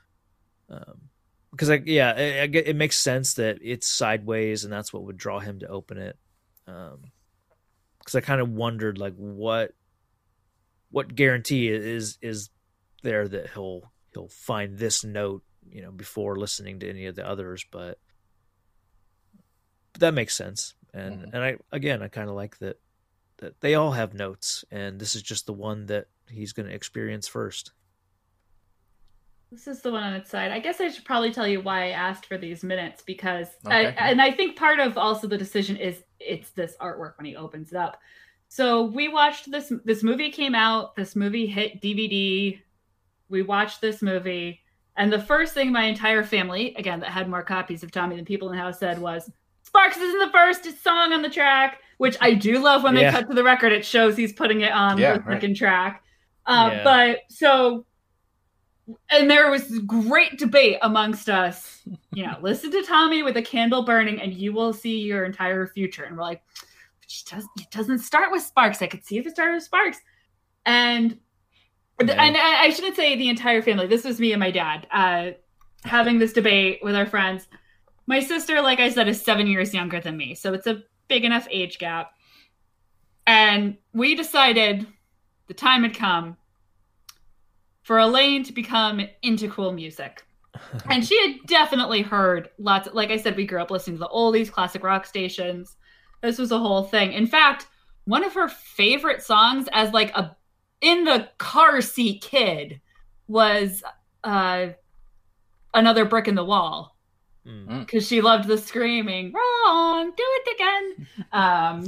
um, 0.70 1.08
because 1.50 1.70
I 1.70 1.82
yeah, 1.84 2.14
I, 2.16 2.20
I 2.20 2.48
it 2.52 2.76
makes 2.76 2.98
sense 2.98 3.34
that 3.34 3.58
it's 3.62 3.86
sideways, 3.86 4.64
and 4.64 4.72
that's 4.72 4.92
what 4.92 5.04
would 5.04 5.16
draw 5.16 5.38
him 5.38 5.60
to 5.60 5.68
open 5.68 5.98
it. 5.98 6.16
Um, 6.66 7.12
because 7.98 8.14
I 8.14 8.20
kind 8.20 8.40
of 8.40 8.48
wondered 8.50 8.98
like 8.98 9.14
what 9.16 9.72
what 10.90 11.14
guarantee 11.14 11.68
is 11.68 12.18
is 12.22 12.50
there 13.02 13.26
that 13.26 13.50
he'll 13.50 13.92
he'll 14.14 14.28
find 14.28 14.78
this 14.78 15.04
note 15.04 15.42
you 15.70 15.82
know 15.82 15.90
before 15.90 16.36
listening 16.36 16.78
to 16.80 16.88
any 16.88 17.06
of 17.06 17.14
the 17.14 17.26
others 17.28 17.64
but, 17.70 17.98
but 19.92 20.00
that 20.00 20.14
makes 20.14 20.34
sense 20.34 20.74
and 20.94 21.20
Mhm. 21.20 21.34
and 21.34 21.44
i 21.44 21.56
again 21.72 22.02
i 22.02 22.08
kind 22.08 22.28
of 22.28 22.34
like 22.34 22.58
that 22.58 22.80
that 23.38 23.60
they 23.60 23.74
all 23.74 23.92
have 23.92 24.14
notes 24.14 24.64
and 24.70 24.98
this 24.98 25.14
is 25.14 25.22
just 25.22 25.46
the 25.46 25.52
one 25.52 25.86
that 25.86 26.06
he's 26.30 26.52
going 26.52 26.68
to 26.68 26.74
experience 26.74 27.28
first 27.28 27.72
This 29.52 29.68
is 29.68 29.80
the 29.80 29.92
one 29.92 30.02
on 30.02 30.12
its 30.14 30.28
side. 30.28 30.50
I 30.50 30.58
guess 30.58 30.80
I 30.80 30.88
should 30.88 31.04
probably 31.04 31.32
tell 31.32 31.46
you 31.46 31.60
why 31.60 31.84
I 31.86 31.90
asked 31.90 32.26
for 32.26 32.36
these 32.36 32.64
minutes 32.64 33.02
because, 33.02 33.46
Okay. 33.64 33.86
I, 33.96 34.10
and 34.10 34.20
I 34.20 34.32
think 34.32 34.56
part 34.56 34.80
of 34.80 34.98
also 34.98 35.28
the 35.28 35.38
decision 35.38 35.76
is 35.76 36.02
it's 36.18 36.50
this 36.50 36.74
artwork 36.80 37.16
when 37.16 37.26
he 37.26 37.36
opens 37.36 37.70
it 37.70 37.76
up. 37.76 38.00
So 38.48 38.82
we 38.82 39.06
watched 39.06 39.50
this. 39.50 39.72
This 39.84 40.02
movie 40.02 40.30
came 40.32 40.56
out. 40.56 40.96
This 40.96 41.14
movie 41.14 41.46
hit 41.46 41.80
DVD. 41.80 42.60
We 43.28 43.42
watched 43.42 43.80
this 43.80 44.02
movie, 44.02 44.60
and 44.96 45.12
the 45.12 45.20
first 45.20 45.54
thing 45.54 45.72
my 45.72 45.84
entire 45.84 46.24
family, 46.24 46.74
again, 46.76 47.00
that 47.00 47.10
had 47.10 47.28
more 47.28 47.42
copies 47.42 47.82
of 47.82 47.90
Tommy 47.90 48.16
than 48.16 48.24
people 48.24 48.48
in 48.50 48.56
the 48.56 48.62
house, 48.62 48.78
said 48.78 48.98
was, 48.98 49.30
"Sparks 49.62 49.96
isn't 49.96 50.18
the 50.20 50.30
first 50.32 50.82
song 50.82 51.12
on 51.12 51.22
the 51.22 51.28
track," 51.30 51.80
which 51.98 52.16
I 52.20 52.34
do 52.34 52.58
love. 52.58 52.82
When 52.82 52.94
they 52.94 53.02
Yeah. 53.02 53.12
cut 53.12 53.28
to 53.28 53.34
the 53.34 53.44
record, 53.44 53.72
it 53.72 53.84
shows 53.84 54.16
he's 54.16 54.32
putting 54.32 54.60
it 54.62 54.72
on 54.72 54.98
Yeah, 54.98 55.14
the 55.14 55.20
right. 55.20 55.34
second 55.36 55.56
track. 55.56 56.02
Uh, 56.46 56.70
Yeah. 56.72 56.84
But 56.84 57.18
so 57.28 57.84
and 59.10 59.28
there 59.28 59.50
was 59.50 59.80
great 59.80 60.38
debate 60.38 60.78
amongst 60.82 61.28
us. 61.28 61.82
You 62.12 62.24
know, 62.24 62.36
listen 62.42 62.70
to 62.70 62.82
Tommy 62.84 63.22
with 63.24 63.36
a 63.36 63.42
candle 63.42 63.82
burning, 63.82 64.20
and 64.22 64.32
you 64.32 64.52
will 64.52 64.72
see 64.72 64.98
your 65.00 65.24
entire 65.24 65.66
future. 65.66 66.04
And 66.04 66.16
we're 66.16 66.22
like, 66.22 66.40
it, 67.02 67.24
does, 67.28 67.44
it 67.58 67.68
doesn't 67.72 67.98
start 67.98 68.30
with 68.30 68.42
Sparks. 68.42 68.82
I 68.82 68.86
could 68.86 69.04
see 69.04 69.18
if 69.18 69.26
it 69.26 69.30
started 69.32 69.54
with 69.54 69.64
Sparks. 69.64 69.98
And. 70.64 71.18
And 71.98 72.36
I, 72.36 72.70
shouldn't 72.70 72.96
say 72.96 73.16
the 73.16 73.28
entire 73.28 73.62
family. 73.62 73.86
This 73.86 74.04
was 74.04 74.20
me 74.20 74.32
and 74.32 74.40
my 74.40 74.50
dad 74.50 74.86
uh, 74.90 75.30
having 75.84 76.18
this 76.18 76.32
debate 76.32 76.80
with 76.82 76.94
our 76.94 77.06
friends. 77.06 77.48
My 78.06 78.20
sister, 78.20 78.60
like 78.60 78.80
I 78.80 78.90
said, 78.90 79.08
is 79.08 79.20
seven 79.20 79.46
years 79.46 79.74
younger 79.74 80.00
than 80.00 80.16
me, 80.16 80.34
so 80.34 80.52
it's 80.52 80.66
a 80.66 80.82
big 81.08 81.24
enough 81.24 81.48
age 81.50 81.78
gap. 81.78 82.12
And 83.26 83.76
we 83.92 84.14
decided 84.14 84.86
the 85.48 85.54
time 85.54 85.82
had 85.82 85.94
come 85.94 86.36
for 87.82 87.98
Elaine 87.98 88.44
to 88.44 88.52
become 88.52 89.00
into 89.22 89.48
cool 89.50 89.72
music. 89.72 90.22
And 90.90 91.06
she 91.06 91.20
had 91.20 91.46
definitely 91.46 92.02
heard 92.02 92.48
lots. 92.58 92.88
like 92.94 93.10
I 93.10 93.18
said, 93.18 93.36
we 93.36 93.46
grew 93.46 93.60
up 93.60 93.70
listening 93.70 93.96
to 93.96 94.00
the 94.00 94.08
oldies, 94.08 94.50
classic 94.50 94.82
rock 94.82 95.04
stations. 95.04 95.76
This 96.22 96.38
was 96.38 96.50
a 96.50 96.58
whole 96.58 96.84
thing. 96.84 97.12
In 97.12 97.26
fact, 97.26 97.66
one 98.06 98.24
of 98.24 98.34
her 98.34 98.48
favorite 98.48 99.22
songs 99.22 99.68
as 99.72 99.92
like 99.92 100.16
a 100.16 100.35
in 100.80 101.04
the 101.04 101.28
car 101.38 101.80
seat 101.80 102.22
kid 102.22 102.80
was 103.28 103.82
uh 104.24 104.68
another 105.74 106.04
brick 106.04 106.28
in 106.28 106.34
the 106.34 106.44
wall. 106.44 106.96
Because 107.78 108.08
she 108.08 108.20
loved 108.20 108.48
the 108.48 108.58
screaming 108.58 109.32
wrong 109.32 110.10
do 110.16 110.24
it 110.26 110.54
again. 110.56 111.06
Um 111.32 111.86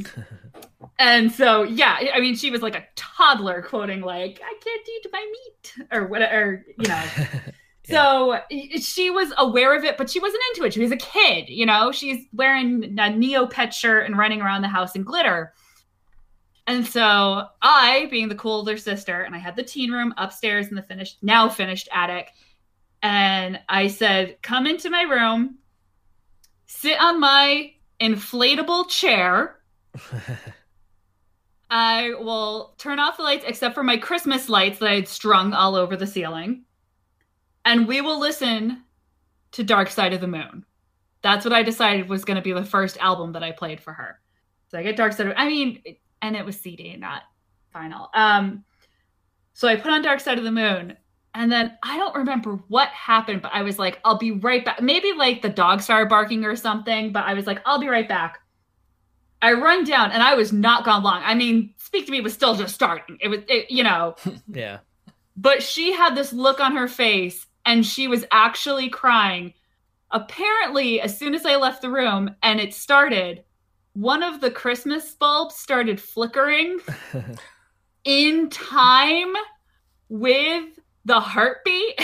and 1.01 1.33
so 1.33 1.63
yeah 1.65 1.99
i 2.15 2.21
mean 2.21 2.37
she 2.37 2.51
was 2.51 2.63
like 2.63 2.77
a 2.77 2.85
toddler 2.97 3.63
quoting 3.63 4.01
like 4.01 4.41
i 4.45 4.55
can't 4.63 4.89
eat 4.89 5.07
my 5.13 5.33
meat 5.33 5.75
or 5.93 6.07
whatever 6.07 6.65
you 6.79 6.89
know. 6.89 7.05
So 7.85 8.39
she 8.79 9.09
was 9.09 9.33
aware 9.39 9.75
of 9.75 9.83
it 9.83 9.97
but 9.97 10.11
she 10.11 10.21
wasn't 10.21 10.43
into 10.51 10.67
it. 10.67 10.75
She 10.75 10.81
was 10.81 10.93
a 10.93 10.97
kid 10.97 11.49
you 11.49 11.65
know? 11.65 11.91
She's 11.91 12.27
wearing 12.35 12.85
a 12.85 13.11
neopet 13.11 13.73
shirt 13.73 14.05
and 14.07 14.19
running 14.19 14.43
around 14.43 14.61
the 14.61 14.69
house 14.69 14.95
in 14.95 15.05
glitter 15.05 15.55
and 16.69 16.87
so 16.87 17.45
i 17.61 18.07
being 18.11 18.29
the 18.29 18.35
cool 18.37 18.53
older 18.53 18.77
sister 18.77 19.23
and 19.23 19.35
i 19.35 19.39
had 19.39 19.57
the 19.57 19.63
teen 19.65 19.91
room 19.91 20.15
upstairs 20.17 20.69
in 20.69 20.77
the 20.77 20.83
finished 20.83 21.19
now 21.23 21.49
finished 21.49 21.89
attic 21.93 22.33
and 23.03 23.61
I 23.69 23.89
said, 23.89 24.39
Come 24.43 24.67
into 24.67 24.91
my 24.91 25.03
room, 25.03 25.59
sit 26.67 27.01
on 27.01 27.21
my 27.21 27.73
inflatable 28.01 28.89
chair. 28.89 29.59
I 31.71 32.15
will 32.15 32.75
turn 32.79 32.99
off 32.99 33.19
the 33.19 33.23
lights 33.23 33.45
except 33.47 33.75
for 33.75 33.83
my 33.83 33.99
Christmas 33.99 34.49
lights 34.49 34.79
that 34.79 34.89
I 34.89 34.95
had 34.95 35.09
strung 35.09 35.53
all 35.53 35.75
over 35.75 35.97
the 35.97 36.07
ceiling. 36.07 36.65
And 37.65 37.87
we 37.87 38.01
will 38.01 38.19
listen 38.19 38.83
to 39.53 39.65
Dark 39.65 39.91
Side 39.91 40.15
of 40.15 40.23
the 40.23 40.27
Moon. 40.27 40.65
That's 41.21 41.45
what 41.45 41.53
I 41.53 41.63
decided 41.63 42.09
was 42.09 42.25
going 42.25 42.37
to 42.37 42.43
be 42.43 42.53
the 42.53 42.65
first 42.65 42.97
album 42.99 43.33
that 43.33 43.43
I 43.43 43.53
played 43.53 43.81
for 43.81 43.93
her. 43.93 44.19
So 44.71 44.79
I 44.79 44.83
get 44.83 44.97
Dark 44.97 45.13
Side 45.13 45.27
of 45.27 45.35
I 45.37 45.47
mean, 45.47 45.83
and 46.23 46.37
it 46.37 46.45
was 46.45 46.59
CD, 46.59 46.97
not 46.97 47.23
vinyl. 47.75 48.09
Um, 48.15 48.65
so 49.53 49.69
I 49.69 49.77
put 49.77 49.93
on 49.93 50.03
Dark 50.03 50.21
Side 50.21 50.39
of 50.39 50.45
the 50.45 50.53
Moon 50.53 50.97
and 51.35 51.51
then 51.53 51.77
I 51.83 51.97
don't 51.97 52.15
remember 52.15 52.59
what 52.69 52.89
happened, 52.89 53.43
but 53.43 53.53
I 53.53 53.63
was 53.63 53.79
like, 53.79 53.99
I'll 54.05 54.19
be 54.19 54.33
right 54.33 54.65
back. 54.65 54.81
Maybe 54.81 55.13
like 55.13 55.43
the 55.43 55.49
dog 55.49 55.81
started 55.81 56.09
barking 56.09 56.45
or 56.45 56.57
something, 56.57 57.13
but 57.13 57.25
I 57.25 57.35
was 57.35 57.47
like, 57.47 57.61
I'll 57.67 57.81
be 57.81 57.89
right 57.89 58.09
back. 58.09 58.41
I 59.41 59.53
run 59.53 59.85
down 59.85 60.11
and 60.11 60.23
I 60.23 60.35
was 60.35 60.53
not 60.53 60.85
gone 60.85 61.03
long. 61.03 61.23
I 61.25 61.35
mean, 61.35 61.75
Speak 61.77 62.07
to 62.07 62.13
Me 62.13 62.21
was 62.21 62.35
still 62.35 62.57
just 62.57 62.75
starting. 62.75 63.19
It 63.21 63.29
was, 63.29 63.41
it, 63.49 63.71
you 63.71 63.85
know, 63.85 64.17
yeah 64.49 64.79
but 65.41 65.63
she 65.63 65.93
had 65.93 66.17
this 66.17 66.33
look 66.33 66.59
on 66.59 66.75
her 66.75 66.89
face 66.89 67.47
and 67.65 67.87
she 67.87 68.09
was 68.09 68.25
actually 68.33 68.89
crying 68.89 69.55
apparently, 70.11 71.01
as 71.01 71.19
soon 71.19 71.35
as 71.35 71.45
I 71.45 71.57
left 71.57 71.83
the 71.83 71.91
room 71.91 72.35
and 72.43 72.61
it 72.61 72.75
started, 72.75 73.45
one 73.99 74.23
of 74.23 74.41
the 74.41 74.51
Christmas 74.51 75.15
bulbs 75.15 75.57
started 75.57 76.01
flickering 76.01 76.79
in 78.05 78.49
time 78.49 79.33
with 80.09 80.67
the 81.05 81.19
heartbeat. 81.19 82.01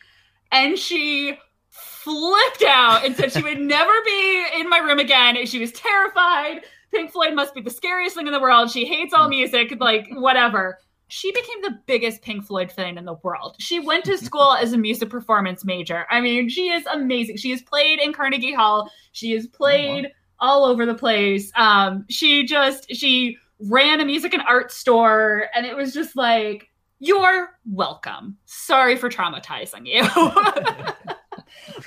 and 0.52 0.78
she 0.78 1.36
flipped 1.68 2.62
out 2.64 3.04
and 3.04 3.16
said 3.16 3.32
she 3.32 3.42
would 3.42 3.58
never 3.60 3.92
be 4.04 4.46
in 4.60 4.68
my 4.68 4.78
room 4.78 5.00
again. 5.00 5.44
She 5.46 5.58
was 5.58 5.72
terrified. 5.72 6.60
Pink 6.92 7.10
Floyd 7.10 7.34
must 7.34 7.54
be 7.54 7.60
the 7.60 7.70
scariest 7.70 8.14
thing 8.14 8.28
in 8.28 8.32
the 8.32 8.40
world. 8.40 8.70
She 8.70 8.84
hates 8.84 9.12
all 9.12 9.26
mm. 9.26 9.30
music, 9.30 9.74
like 9.80 10.06
whatever. 10.12 10.78
She 11.08 11.32
became 11.32 11.60
the 11.62 11.78
biggest 11.86 12.22
Pink 12.22 12.46
Floyd 12.46 12.70
fan 12.70 12.96
in 12.98 13.04
the 13.04 13.14
world. 13.24 13.56
She 13.58 13.80
went 13.80 14.04
to 14.04 14.16
school 14.16 14.54
as 14.54 14.72
a 14.72 14.78
music 14.78 15.10
performance 15.10 15.64
major. 15.64 16.06
I 16.08 16.20
mean, 16.20 16.48
she 16.48 16.68
is 16.68 16.86
amazing. 16.86 17.36
She 17.38 17.50
has 17.50 17.62
played 17.62 17.98
in 17.98 18.12
Carnegie 18.12 18.54
Hall. 18.54 18.90
She 19.10 19.32
has 19.32 19.46
oh, 19.46 19.56
played 19.56 20.12
all 20.42 20.66
over 20.66 20.84
the 20.84 20.94
place. 20.94 21.50
Um, 21.54 22.04
she 22.10 22.44
just 22.44 22.94
she 22.94 23.38
ran 23.58 24.00
a 24.00 24.04
music 24.04 24.34
and 24.34 24.42
art 24.42 24.70
store, 24.70 25.46
and 25.54 25.64
it 25.64 25.74
was 25.74 25.94
just 25.94 26.14
like, 26.16 26.68
you're 26.98 27.48
welcome. 27.64 28.36
Sorry 28.44 28.96
for 28.96 29.08
traumatizing 29.08 29.86
you. 29.86 30.06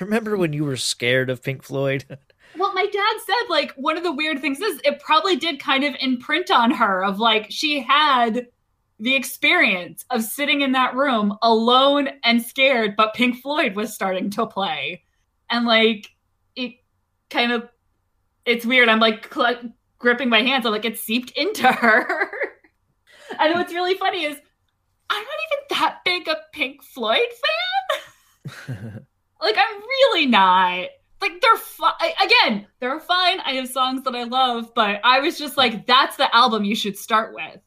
Remember 0.00 0.36
when 0.36 0.52
you 0.52 0.64
were 0.64 0.76
scared 0.76 1.30
of 1.30 1.42
Pink 1.42 1.62
Floyd? 1.62 2.04
well, 2.58 2.74
my 2.74 2.86
dad 2.86 3.14
said 3.24 3.48
like 3.48 3.72
one 3.76 3.96
of 3.96 4.02
the 4.02 4.12
weird 4.12 4.40
things 4.40 4.60
is 4.60 4.80
it 4.84 5.00
probably 5.00 5.36
did 5.36 5.60
kind 5.60 5.84
of 5.84 5.94
imprint 6.00 6.50
on 6.50 6.70
her 6.70 7.04
of 7.04 7.18
like 7.20 7.46
she 7.50 7.80
had 7.80 8.48
the 8.98 9.14
experience 9.14 10.04
of 10.10 10.22
sitting 10.22 10.62
in 10.62 10.72
that 10.72 10.94
room 10.94 11.36
alone 11.42 12.08
and 12.24 12.42
scared, 12.42 12.96
but 12.96 13.14
Pink 13.14 13.40
Floyd 13.42 13.76
was 13.76 13.92
starting 13.94 14.30
to 14.30 14.46
play. 14.46 15.02
And 15.50 15.66
like, 15.66 16.08
it 16.54 16.76
kind 17.28 17.52
of, 17.52 17.68
it's 18.46 18.64
weird. 18.64 18.88
I'm 18.88 19.00
like 19.00 19.32
cl- 19.32 19.72
gripping 19.98 20.28
my 20.28 20.42
hands. 20.42 20.64
I'm 20.64 20.72
like, 20.72 20.84
it 20.84 20.98
seeped 20.98 21.32
into 21.36 21.70
her. 21.70 22.28
and 23.40 23.54
what's 23.54 23.72
really 23.72 23.94
funny 23.94 24.24
is 24.24 24.36
I'm 25.10 25.22
not 25.22 25.34
even 25.52 25.78
that 25.78 25.98
big 26.04 26.28
a 26.28 26.36
Pink 26.52 26.82
Floyd 26.82 27.18
fan. 28.46 29.06
like, 29.40 29.56
I'm 29.58 29.80
really 29.80 30.26
not. 30.26 30.88
Like, 31.20 31.40
they're 31.40 31.56
fine. 31.56 31.92
Again, 32.22 32.66
they're 32.80 33.00
fine. 33.00 33.40
I 33.40 33.52
have 33.52 33.68
songs 33.68 34.02
that 34.04 34.14
I 34.14 34.24
love, 34.24 34.74
but 34.74 35.00
I 35.02 35.20
was 35.20 35.38
just 35.38 35.56
like, 35.56 35.86
that's 35.86 36.16
the 36.16 36.34
album 36.34 36.64
you 36.64 36.74
should 36.74 36.96
start 36.96 37.34
with 37.34 37.60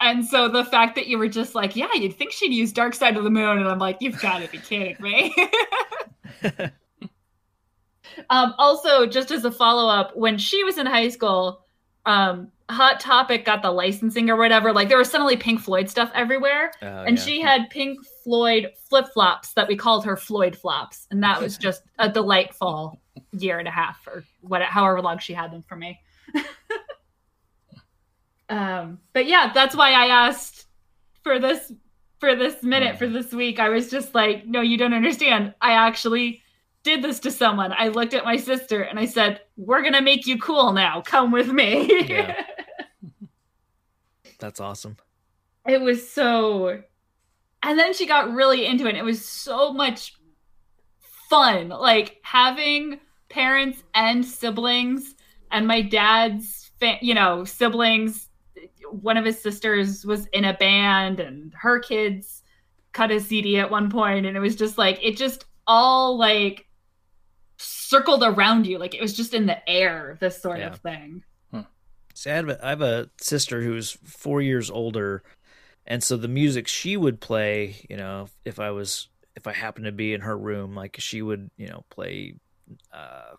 and 0.00 0.24
so 0.24 0.48
the 0.48 0.64
fact 0.64 0.94
that 0.94 1.08
you 1.08 1.18
were 1.18 1.28
just 1.28 1.54
like, 1.54 1.74
yeah, 1.74 1.92
you'd 1.94 2.14
think 2.14 2.32
she'd 2.32 2.52
use 2.52 2.72
Dark 2.72 2.94
Side 2.94 3.16
of 3.16 3.24
the 3.24 3.30
Moon, 3.30 3.58
and 3.58 3.68
I'm 3.68 3.78
like, 3.78 3.98
you've 4.00 4.20
got 4.20 4.40
to 4.40 4.48
be 4.48 4.58
kidding 4.58 4.96
me. 5.00 5.34
um, 8.30 8.54
also, 8.58 9.06
just 9.06 9.30
as 9.30 9.44
a 9.44 9.50
follow 9.50 9.88
up, 9.88 10.16
when 10.16 10.38
she 10.38 10.64
was 10.64 10.78
in 10.78 10.86
high 10.86 11.08
school, 11.08 11.64
um, 12.06 12.50
Hot 12.70 13.00
Topic 13.00 13.44
got 13.44 13.62
the 13.62 13.70
licensing 13.70 14.30
or 14.30 14.36
whatever. 14.36 14.72
Like 14.72 14.88
there 14.88 14.98
was 14.98 15.10
suddenly 15.10 15.36
Pink 15.36 15.60
Floyd 15.60 15.88
stuff 15.88 16.10
everywhere, 16.14 16.72
oh, 16.82 17.04
and 17.04 17.16
yeah. 17.16 17.24
she 17.24 17.40
had 17.40 17.70
Pink 17.70 17.98
Floyd 18.24 18.70
flip 18.88 19.06
flops 19.14 19.52
that 19.54 19.68
we 19.68 19.76
called 19.76 20.04
her 20.04 20.16
Floyd 20.16 20.56
flops, 20.56 21.06
and 21.10 21.22
that 21.22 21.40
was 21.40 21.56
just 21.58 21.82
a 21.98 22.08
delightful 22.08 23.00
year 23.32 23.58
and 23.58 23.68
a 23.68 23.70
half 23.70 24.06
or 24.06 24.24
what, 24.40 24.62
however 24.62 25.00
long 25.00 25.18
she 25.18 25.32
had 25.32 25.50
them 25.50 25.62
for 25.62 25.76
me. 25.76 25.98
Um, 28.48 28.98
but 29.12 29.26
yeah, 29.26 29.52
that's 29.52 29.76
why 29.76 29.92
I 29.92 30.06
asked 30.26 30.66
for 31.22 31.38
this 31.38 31.72
for 32.18 32.34
this 32.34 32.62
minute 32.62 32.98
for 32.98 33.06
this 33.06 33.32
week. 33.32 33.60
I 33.60 33.68
was 33.68 33.90
just 33.90 34.14
like, 34.14 34.46
no, 34.46 34.60
you 34.60 34.78
don't 34.78 34.94
understand. 34.94 35.54
I 35.60 35.72
actually 35.72 36.42
did 36.88 37.02
this 37.02 37.20
to 37.20 37.30
someone. 37.30 37.72
I 37.76 37.88
looked 37.88 38.14
at 38.14 38.24
my 38.24 38.36
sister 38.36 38.82
and 38.82 38.98
I 38.98 39.06
said, 39.06 39.40
"We're 39.56 39.82
gonna 39.82 40.02
make 40.02 40.26
you 40.26 40.38
cool 40.38 40.72
now. 40.72 41.02
Come 41.02 41.30
with 41.30 41.48
me." 41.48 42.08
Yeah. 42.08 42.44
That's 44.38 44.60
awesome. 44.60 44.96
It 45.66 45.80
was 45.80 46.10
so, 46.10 46.82
and 47.62 47.78
then 47.78 47.92
she 47.92 48.06
got 48.06 48.32
really 48.32 48.66
into 48.66 48.86
it. 48.86 48.94
It 48.94 49.04
was 49.04 49.24
so 49.24 49.72
much 49.72 50.14
fun, 51.28 51.68
like 51.68 52.18
having 52.22 53.00
parents 53.28 53.82
and 53.94 54.24
siblings, 54.24 55.14
and 55.50 55.66
my 55.66 55.82
dad's, 55.82 56.70
fa- 56.80 56.98
you 57.02 57.14
know, 57.14 57.44
siblings 57.44 58.28
one 58.90 59.16
of 59.16 59.24
his 59.24 59.40
sisters 59.40 60.04
was 60.04 60.26
in 60.28 60.44
a 60.44 60.54
band 60.54 61.20
and 61.20 61.52
her 61.54 61.78
kids 61.78 62.42
cut 62.92 63.10
a 63.10 63.20
CD 63.20 63.58
at 63.58 63.70
one 63.70 63.90
point 63.90 64.26
and 64.26 64.36
it 64.36 64.40
was 64.40 64.56
just 64.56 64.78
like 64.78 64.98
it 65.02 65.16
just 65.16 65.44
all 65.66 66.16
like 66.16 66.66
circled 67.88 68.22
around 68.22 68.66
you 68.66 68.78
like 68.78 68.94
it 68.94 69.00
was 69.00 69.16
just 69.16 69.32
in 69.32 69.46
the 69.46 69.68
air 69.68 70.18
this 70.20 70.40
sort 70.42 70.58
yeah. 70.58 70.68
of 70.68 70.80
thing. 70.80 71.22
Hmm. 71.50 71.60
See, 72.14 72.30
I 72.30 72.34
have, 72.36 72.48
a, 72.48 72.66
I 72.66 72.68
have 72.70 72.82
a 72.82 73.10
sister 73.20 73.62
who's 73.62 73.92
4 74.04 74.42
years 74.42 74.70
older 74.70 75.22
and 75.86 76.02
so 76.02 76.16
the 76.16 76.28
music 76.28 76.68
she 76.68 76.98
would 76.98 77.18
play, 77.20 77.76
you 77.88 77.96
know, 77.96 78.28
if 78.44 78.60
I 78.60 78.70
was 78.70 79.08
if 79.36 79.46
I 79.46 79.52
happened 79.52 79.86
to 79.86 79.92
be 79.92 80.12
in 80.12 80.20
her 80.20 80.36
room 80.36 80.74
like 80.74 80.96
she 80.98 81.22
would, 81.22 81.50
you 81.56 81.68
know, 81.68 81.84
play 81.90 82.34
uh 82.92 83.32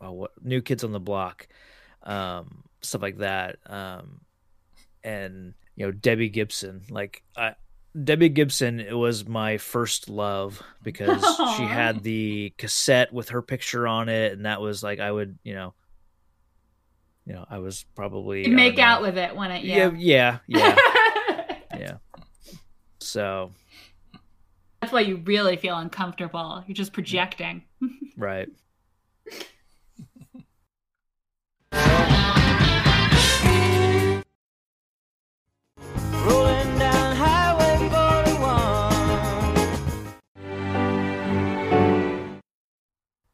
well, 0.00 0.16
what 0.16 0.30
New 0.42 0.62
Kids 0.62 0.84
on 0.84 0.92
the 0.92 1.00
Block 1.00 1.48
um 2.02 2.64
stuff 2.82 3.02
like 3.02 3.18
that. 3.18 3.56
Um, 3.66 4.20
and 5.04 5.54
you 5.74 5.86
know 5.86 5.92
Debbie 5.92 6.28
Gibson. 6.28 6.82
Like 6.90 7.22
I, 7.36 7.54
Debbie 8.00 8.30
Gibson 8.30 8.80
it 8.80 8.96
was 8.96 9.26
my 9.26 9.58
first 9.58 10.08
love 10.08 10.62
because 10.82 11.22
Aww. 11.22 11.56
she 11.56 11.62
had 11.64 12.02
the 12.02 12.54
cassette 12.56 13.12
with 13.12 13.30
her 13.30 13.42
picture 13.42 13.86
on 13.86 14.08
it, 14.08 14.32
and 14.32 14.46
that 14.46 14.60
was 14.60 14.82
like 14.82 15.00
I 15.00 15.10
would 15.10 15.38
you 15.42 15.54
know. 15.54 15.74
You 17.24 17.34
know, 17.34 17.46
I 17.48 17.58
was 17.58 17.84
probably 17.94 18.44
You'd 18.44 18.56
make 18.56 18.80
out 18.80 19.00
with 19.00 19.16
it 19.16 19.36
when 19.36 19.52
it 19.52 19.62
yeah 19.62 19.92
yeah 19.96 20.38
yeah. 20.48 20.76
yeah. 21.78 21.96
So 22.98 23.52
that's 24.80 24.92
why 24.92 25.00
you 25.00 25.16
really 25.24 25.56
feel 25.56 25.78
uncomfortable. 25.78 26.64
You're 26.66 26.74
just 26.74 26.92
projecting. 26.92 27.62
right. 28.16 28.48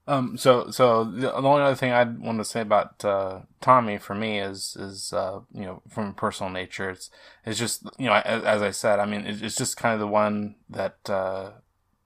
Um, 0.09 0.39
so, 0.39 0.71
so 0.71 1.05
the 1.05 1.35
only 1.35 1.61
other 1.61 1.75
thing 1.75 1.93
I'd 1.93 2.19
want 2.19 2.39
to 2.39 2.45
say 2.45 2.63
about 2.63 3.05
uh, 3.05 3.41
Tommy 3.61 3.99
for 3.99 4.15
me 4.15 4.41
is, 4.41 4.75
is 4.81 5.13
uh, 5.13 5.41
you 5.53 5.67
know, 5.67 5.83
from 5.87 6.09
a 6.09 6.13
personal 6.15 6.51
nature, 6.51 6.89
it's 6.89 7.11
it's 7.45 7.59
just 7.59 7.83
you 7.99 8.07
know, 8.07 8.15
as, 8.15 8.43
as 8.43 8.63
I 8.63 8.71
said, 8.71 9.01
I 9.01 9.05
mean, 9.05 9.27
it's 9.27 9.55
just 9.55 9.77
kind 9.77 9.93
of 9.93 10.01
the 10.01 10.07
one 10.07 10.55
that 10.71 10.97
uh, 11.11 11.51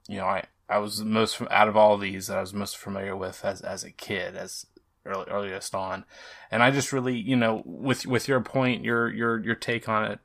you 0.09 0.17
know, 0.17 0.27
I 0.27 0.47
I 0.69 0.79
was 0.79 1.05
most 1.05 1.41
out 1.49 1.69
of 1.69 1.77
all 1.77 1.95
of 1.95 2.01
these 2.01 2.27
that 2.27 2.39
I 2.39 2.41
was 2.41 2.53
most 2.53 2.77
familiar 2.77 3.15
with 3.17 3.45
as 3.45 3.61
as 3.61 3.85
a 3.85 3.93
kid, 3.93 4.35
as 4.35 4.67
early, 5.07 5.31
earliest 5.31 5.73
on, 5.73 6.05
and 6.51 6.61
I 6.61 6.73
just 6.73 6.93
really, 6.93 7.17
you 7.17 7.37
know, 7.37 7.63
with 7.65 8.05
with 8.05 8.27
your 8.27 8.41
point, 8.41 8.85
your 8.85 9.13
your 9.13 9.39
your 9.45 9.55
take 9.55 9.89
on 9.89 10.11
it, 10.11 10.19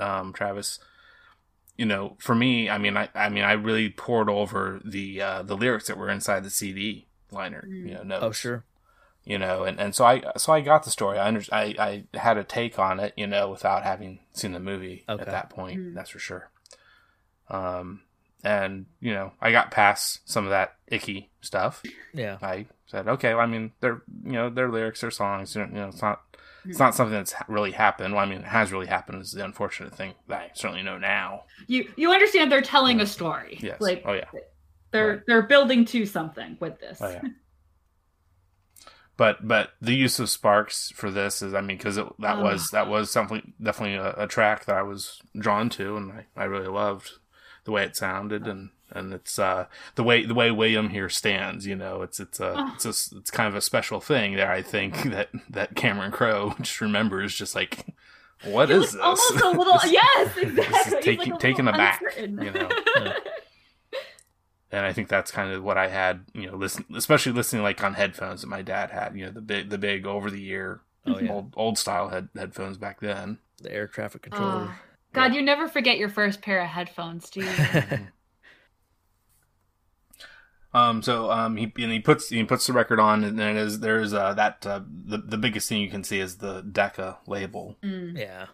um, 0.00 0.32
Travis 0.32 0.80
you 1.74 1.86
know, 1.86 2.16
for 2.20 2.34
me, 2.34 2.68
I 2.68 2.76
mean, 2.76 2.98
I, 2.98 3.08
I 3.14 3.30
mean, 3.30 3.44
I 3.44 3.52
really 3.52 3.88
pored 3.88 4.28
over 4.28 4.80
the 4.84 5.22
uh, 5.22 5.42
the 5.42 5.56
lyrics 5.56 5.86
that 5.86 5.96
were 5.96 6.10
inside 6.10 6.44
the 6.44 6.50
CD 6.50 7.06
liner, 7.32 7.64
you 7.68 7.84
mm. 7.84 7.92
know, 7.94 8.02
notes. 8.02 8.24
Oh, 8.24 8.32
sure. 8.32 8.64
You 9.24 9.38
know, 9.38 9.62
and, 9.64 9.78
and 9.78 9.94
so 9.94 10.04
I 10.04 10.22
so 10.36 10.52
I 10.52 10.60
got 10.60 10.82
the 10.82 10.90
story. 10.90 11.18
I 11.18 11.28
under, 11.28 11.42
I 11.52 12.04
I 12.12 12.18
had 12.18 12.38
a 12.38 12.44
take 12.44 12.78
on 12.78 12.98
it, 12.98 13.14
you 13.16 13.26
know, 13.26 13.50
without 13.50 13.84
having 13.84 14.18
seen 14.32 14.52
the 14.52 14.60
movie 14.60 15.04
okay. 15.08 15.22
at 15.22 15.28
that 15.28 15.50
point. 15.50 15.78
Mm. 15.78 15.94
That's 15.94 16.10
for 16.10 16.18
sure. 16.18 16.50
Um, 17.48 18.02
and 18.42 18.86
you 19.00 19.12
know, 19.12 19.32
I 19.40 19.52
got 19.52 19.70
past 19.70 20.28
some 20.28 20.44
of 20.44 20.50
that 20.50 20.74
icky 20.88 21.30
stuff. 21.40 21.82
Yeah. 22.12 22.38
I 22.42 22.66
said, 22.86 23.06
okay. 23.06 23.34
Well, 23.34 23.44
I 23.44 23.46
mean, 23.46 23.72
they're 23.80 24.02
you 24.24 24.32
know, 24.32 24.50
their 24.50 24.70
lyrics, 24.70 25.02
their 25.02 25.12
songs. 25.12 25.54
You 25.54 25.66
know, 25.66 25.88
it's 25.88 26.02
not 26.02 26.22
it's 26.64 26.78
not 26.78 26.94
something 26.94 27.16
that's 27.16 27.34
really 27.48 27.72
happened. 27.72 28.14
Well, 28.14 28.24
I 28.24 28.28
mean, 28.28 28.38
it 28.38 28.44
has 28.44 28.72
really 28.72 28.86
happened. 28.86 29.22
Is 29.22 29.32
the 29.32 29.44
unfortunate 29.44 29.94
thing 29.94 30.14
that 30.28 30.40
I 30.40 30.50
certainly 30.54 30.82
know 30.82 30.98
now. 30.98 31.44
You 31.66 31.90
you 31.96 32.12
understand 32.12 32.50
they're 32.50 32.60
telling 32.60 33.00
a 33.00 33.06
story. 33.06 33.58
Yes. 33.60 33.80
Like, 33.80 34.02
oh 34.04 34.12
yeah. 34.12 34.30
They're 34.92 35.08
right. 35.08 35.20
they're 35.26 35.42
building 35.42 35.84
to 35.86 36.06
something 36.06 36.56
with 36.60 36.78
this. 36.80 36.98
Oh, 37.00 37.08
yeah. 37.08 37.22
but 39.16 39.46
but 39.46 39.70
the 39.80 39.94
use 39.94 40.18
of 40.18 40.30
sparks 40.30 40.90
for 40.94 41.10
this 41.10 41.42
is 41.42 41.54
I 41.54 41.60
mean 41.60 41.76
because 41.76 41.96
that 41.96 42.08
oh. 42.20 42.42
was 42.42 42.70
that 42.70 42.88
was 42.88 43.10
something 43.10 43.52
definitely 43.62 43.96
a, 43.96 44.14
a, 44.24 44.26
track 44.26 44.64
that 44.64 44.76
I 44.76 44.82
was 44.82 45.20
drawn 45.38 45.68
to 45.70 45.96
and 45.96 46.12
I, 46.12 46.26
I 46.36 46.44
really 46.44 46.68
loved 46.68 47.12
the 47.64 47.72
way 47.72 47.84
it 47.84 47.96
sounded 47.96 48.46
and 48.46 48.70
and 48.90 49.12
it's 49.12 49.38
uh 49.38 49.66
the 49.94 50.02
way 50.02 50.24
the 50.24 50.34
way 50.34 50.50
William 50.50 50.88
here 50.88 51.08
stands 51.08 51.66
you 51.66 51.76
know 51.76 52.02
it's 52.02 52.20
it's 52.20 52.40
a 52.40 52.54
oh. 52.56 52.72
it's 52.74 52.84
a, 52.84 53.16
it's 53.16 53.30
kind 53.30 53.48
of 53.48 53.54
a 53.54 53.60
special 53.60 54.00
thing 54.00 54.36
there 54.36 54.50
I 54.50 54.62
think 54.62 55.02
that 55.10 55.28
that 55.50 55.76
Cameron 55.76 56.12
Crowe 56.12 56.54
just 56.60 56.80
remembers 56.80 57.34
just 57.34 57.54
like 57.54 57.86
what 58.44 58.70
he 58.70 58.74
is 58.74 58.92
this 58.92 59.00
almost 59.00 59.40
a 59.40 59.50
little 59.50 59.78
yes 59.84 60.36
exactly 60.36 61.00
taking 61.00 61.32
like 61.32 61.40
taking 61.40 61.68
aback 61.68 62.02
you 62.18 62.28
know. 62.28 62.68
Yeah 64.72 64.78
and 64.78 64.86
I 64.86 64.92
think 64.94 65.08
that's 65.08 65.30
kind 65.30 65.52
of 65.52 65.62
what 65.62 65.76
I 65.76 65.88
had, 65.88 66.24
you 66.32 66.46
know, 66.46 66.56
listen, 66.56 66.86
especially 66.96 67.32
listening 67.32 67.62
like 67.62 67.82
on 67.84 67.92
headphones 67.92 68.40
that 68.40 68.46
my 68.46 68.62
dad 68.62 68.90
had, 68.90 69.14
you 69.14 69.26
know, 69.26 69.30
the 69.30 69.42
big, 69.42 69.68
the 69.68 69.76
big 69.78 70.06
over 70.06 70.30
the 70.30 70.46
ear, 70.48 70.80
Oh, 71.06 71.18
yeah. 71.18 71.30
old, 71.30 71.52
old 71.56 71.78
style 71.78 72.08
head, 72.08 72.30
headphones 72.34 72.78
back 72.78 73.00
then. 73.00 73.38
The 73.60 73.70
air 73.70 73.86
traffic 73.86 74.22
controller. 74.22 74.68
Oh, 74.70 74.74
God, 75.12 75.34
you 75.34 75.42
never 75.42 75.68
forget 75.68 75.98
your 75.98 76.08
first 76.08 76.40
pair 76.40 76.62
of 76.62 76.68
headphones, 76.68 77.28
do 77.28 77.40
you? 77.40 77.48
Um, 80.74 81.02
so 81.02 81.30
um, 81.30 81.56
he 81.56 81.70
and 81.76 81.92
he 81.92 82.00
puts 82.00 82.30
he 82.30 82.42
puts 82.44 82.66
the 82.66 82.72
record 82.72 82.98
on, 82.98 83.24
and 83.24 83.38
then 83.38 83.58
is 83.58 83.80
there's 83.80 84.14
uh, 84.14 84.32
that 84.32 84.66
uh, 84.66 84.80
the 84.88 85.18
the 85.18 85.36
biggest 85.36 85.68
thing 85.68 85.82
you 85.82 85.90
can 85.90 86.02
see 86.02 86.18
is 86.18 86.38
the 86.38 86.62
Decca 86.62 87.18
label. 87.26 87.76
Mm. 87.82 88.16
yeah. 88.18 88.46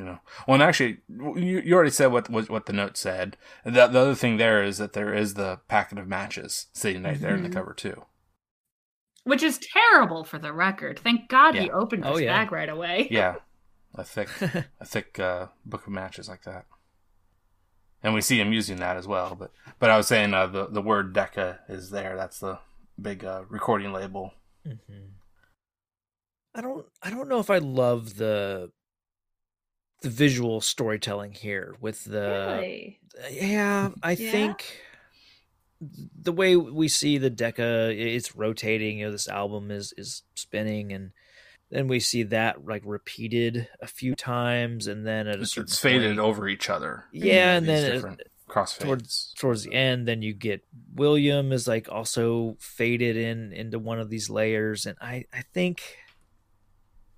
You 0.00 0.06
know, 0.06 0.18
well, 0.48 0.54
and 0.54 0.62
actually, 0.62 1.00
you, 1.10 1.60
you 1.60 1.74
already 1.74 1.90
said 1.90 2.06
what, 2.06 2.30
what 2.30 2.48
what 2.48 2.64
the 2.64 2.72
note 2.72 2.96
said. 2.96 3.36
The, 3.66 3.86
the 3.86 3.98
other 4.00 4.14
thing 4.14 4.38
there 4.38 4.64
is 4.64 4.78
that 4.78 4.94
there 4.94 5.12
is 5.12 5.34
the 5.34 5.60
packet 5.68 5.98
of 5.98 6.08
matches 6.08 6.68
sitting 6.72 7.02
right 7.02 7.20
there 7.20 7.34
in 7.34 7.42
the 7.42 7.50
Mhm. 7.50 7.52
cover 7.52 7.74
too. 7.74 8.06
Which 9.24 9.42
is 9.42 9.58
terrible 9.58 10.24
for 10.24 10.38
the 10.38 10.54
record. 10.54 10.98
Thank 10.98 11.28
God 11.28 11.54
he 11.54 11.66
Yeah. 11.66 11.72
opened 11.74 12.06
Oh, 12.06 12.12
his 12.12 12.22
yeah. 12.22 12.32
bag 12.38 12.50
right 12.50 12.68
away. 12.70 13.08
Yeah, 13.10 13.34
a 13.94 14.02
thick 14.02 14.30
a 14.80 14.86
thick 14.86 15.18
uh, 15.20 15.48
book 15.66 15.86
of 15.86 15.92
matches 15.92 16.30
like 16.30 16.44
that. 16.44 16.64
And 18.02 18.14
we 18.14 18.22
see 18.22 18.40
him 18.40 18.54
using 18.54 18.78
that 18.78 18.96
as 18.96 19.06
well. 19.06 19.34
But 19.34 19.50
but 19.78 19.90
I 19.90 19.98
was 19.98 20.06
saying 20.06 20.32
uh, 20.32 20.46
the 20.46 20.66
the 20.66 20.80
word 20.80 21.12
Decca 21.12 21.60
is 21.68 21.90
there. 21.90 22.16
That's 22.16 22.38
the 22.40 22.58
big 22.98 23.22
uh, 23.22 23.42
recording 23.50 23.92
label. 23.92 24.32
Mhm. 24.66 25.10
I 26.54 26.62
don't 26.62 26.86
I 27.02 27.10
don't 27.10 27.28
know 27.28 27.40
if 27.40 27.50
I 27.50 27.58
love 27.58 28.16
the 28.16 28.72
the 30.00 30.10
visual 30.10 30.60
storytelling 30.60 31.32
here 31.32 31.74
with 31.80 32.04
the 32.04 32.56
Really? 32.58 33.00
yeah, 33.30 33.90
I 34.02 34.12
Yeah? 34.12 34.30
think 34.30 34.80
the 35.80 36.32
way 36.32 36.56
we 36.56 36.88
see 36.88 37.16
the 37.18 37.30
Decca 37.30 37.90
it's 37.96 38.36
rotating, 38.36 38.98
you 38.98 39.06
know, 39.06 39.12
this 39.12 39.28
album 39.28 39.70
is 39.70 39.92
is 39.96 40.22
spinning 40.34 40.92
and 40.92 41.12
then 41.70 41.86
we 41.88 42.00
see 42.00 42.22
that 42.24 42.66
like 42.66 42.82
repeated 42.84 43.68
a 43.80 43.86
few 43.86 44.14
times 44.14 44.86
and 44.86 45.06
then 45.06 45.26
at 45.28 45.38
a 45.38 45.42
It's, 45.42 45.52
certain 45.52 45.64
it's 45.68 45.78
faded 45.78 46.16
point- 46.16 46.18
over 46.20 46.48
each 46.48 46.68
other. 46.68 47.04
Yeah, 47.12 47.56
mm-hmm. 47.56 47.58
and 47.58 47.66
These 47.66 47.82
then 47.82 47.84
it- 47.90 47.94
different 47.94 48.20
crossfades. 48.48 48.78
towards 48.80 49.34
towards 49.38 49.62
the 49.62 49.72
end 49.72 50.08
then 50.08 50.22
you 50.22 50.34
get 50.34 50.64
william 50.96 51.52
is 51.52 51.68
like 51.68 51.88
also 51.88 52.56
faded 52.58 53.16
in 53.16 53.52
into 53.52 53.78
one 53.78 54.00
of 54.00 54.10
these 54.10 54.28
layers 54.28 54.86
and 54.86 54.98
i 55.00 55.24
i 55.32 55.42
think 55.54 55.80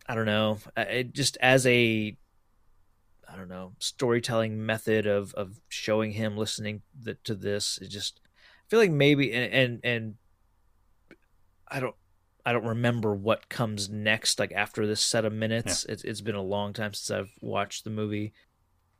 i 0.06 0.14
don't 0.14 0.26
know 0.26 0.58
I- 0.76 0.82
it 0.82 1.14
just 1.14 1.38
as 1.40 1.66
a 1.66 2.14
i 3.32 3.36
don't 3.36 3.48
know 3.48 3.72
storytelling 3.78 4.64
method 4.64 5.06
of 5.06 5.32
of 5.34 5.60
showing 5.68 6.12
him 6.12 6.36
listening 6.36 6.82
th- 7.04 7.18
to 7.24 7.34
this 7.34 7.78
it 7.80 7.88
just 7.88 8.20
i 8.26 8.68
feel 8.68 8.78
like 8.78 8.90
maybe 8.90 9.32
and 9.32 9.52
and, 9.52 9.80
and 9.84 10.14
i 11.68 11.80
don't 11.80 11.96
I 12.44 12.52
don't 12.52 12.66
remember 12.66 13.14
what 13.14 13.48
comes 13.48 13.88
next, 13.88 14.38
like 14.38 14.52
after 14.52 14.86
this 14.86 15.00
set 15.00 15.24
of 15.24 15.32
minutes. 15.32 15.84
It's 15.88 16.02
it's 16.02 16.20
been 16.20 16.34
a 16.34 16.42
long 16.42 16.72
time 16.72 16.92
since 16.92 17.10
I've 17.10 17.32
watched 17.40 17.84
the 17.84 17.90
movie. 17.90 18.32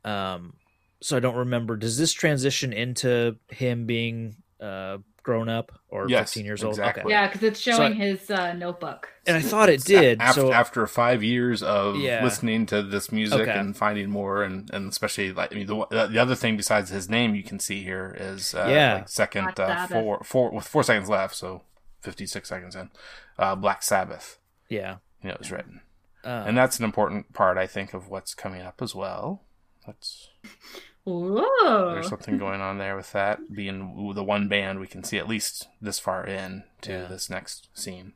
Um, 0.05 0.53
so 1.01 1.17
I 1.17 1.19
don't 1.19 1.35
remember. 1.35 1.75
Does 1.75 1.97
this 1.97 2.13
transition 2.13 2.71
into 2.71 3.35
him 3.49 3.85
being 3.85 4.37
uh, 4.61 4.99
grown 5.23 5.47
up 5.49 5.71
or 5.89 6.07
Yes, 6.09 6.31
15 6.33 6.45
years 6.45 6.63
old? 6.63 6.73
exactly. 6.73 7.03
Okay. 7.03 7.09
Yeah, 7.11 7.27
because 7.27 7.43
it's 7.43 7.59
So 7.61 7.71
showing 7.71 7.93
I- 7.93 7.95
his 7.95 8.29
uh, 8.29 8.53
notebook. 8.53 9.09
And 9.25 9.37
I 9.37 9.41
thought 9.41 9.69
it 9.69 9.83
did. 9.85 10.19
After, 10.21 10.41
so 10.41 10.51
after 10.51 10.85
five 10.85 11.23
years 11.23 11.63
of 11.63 11.95
Yeah. 11.95 12.23
listening 12.23 12.65
to 12.67 12.83
this 12.83 13.11
music 13.11 13.39
Okay. 13.41 13.57
and 13.57 13.75
finding 13.75 14.09
more, 14.09 14.43
and, 14.43 14.69
and 14.73 14.89
especially 14.91 15.31
like 15.31 15.53
I 15.53 15.55
mean, 15.55 15.67
the 15.67 15.85
the 16.09 16.19
other 16.19 16.35
thing 16.35 16.57
besides 16.57 16.89
his 16.89 17.09
name 17.09 17.33
you 17.33 17.43
can 17.43 17.59
see 17.59 17.83
here 17.83 18.15
is 18.19 18.53
uh, 18.53 18.67
Yeah. 18.69 18.93
like 18.95 19.09
second 19.09 19.57
uh, 19.59 19.87
four 19.87 20.21
four 20.25 20.51
with 20.51 20.67
four 20.67 20.83
seconds 20.83 21.07
left, 21.09 21.35
so 21.35 21.63
fifty 22.01 22.25
six 22.25 22.49
seconds 22.49 22.75
in, 22.75 22.89
uh, 23.39 23.55
Black 23.55 23.81
Sabbath, 23.81 24.39
yeah, 24.67 24.97
you 25.21 25.29
know, 25.29 25.37
is 25.39 25.51
written, 25.53 25.79
uh, 26.25 26.43
and 26.45 26.57
that's 26.57 26.77
an 26.79 26.83
important 26.83 27.31
part 27.31 27.57
I 27.57 27.65
think 27.65 27.93
of 27.93 28.09
what's 28.09 28.33
coming 28.35 28.61
up 28.61 28.81
as 28.81 28.93
well. 28.93 29.41
That's 29.87 30.29
Whoa. 31.05 31.91
there's 31.93 32.07
something 32.07 32.37
going 32.37 32.61
on 32.61 32.77
there 32.77 32.95
with 32.95 33.11
that 33.11 33.39
being 33.53 34.13
the 34.15 34.23
one 34.23 34.47
band 34.47 34.79
we 34.79 34.87
can 34.87 35.03
see 35.03 35.17
at 35.17 35.27
least 35.27 35.67
this 35.81 35.99
far 35.99 36.25
in 36.25 36.63
to 36.81 36.91
Yeah. 36.91 37.05
this 37.07 37.29
next 37.29 37.67
scene. 37.73 38.13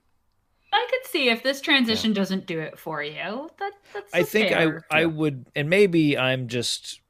I 0.72 0.88
could 0.90 1.10
see 1.10 1.30
if 1.30 1.44
this 1.44 1.60
transition 1.62 2.14
doesn't 2.14 2.46
do 2.46 2.60
it 2.60 2.78
for 2.80 3.02
you. 3.04 3.50
That, 3.60 3.74
that's 3.94 4.14
I 4.14 4.24
think 4.24 4.52
I 4.52 4.66
fair. 4.66 4.86
I 4.92 5.00
Yeah. 5.02 5.06
would, 5.08 5.48
and 5.56 5.70
maybe 5.70 6.18
I'm 6.18 6.48
just 6.48 7.02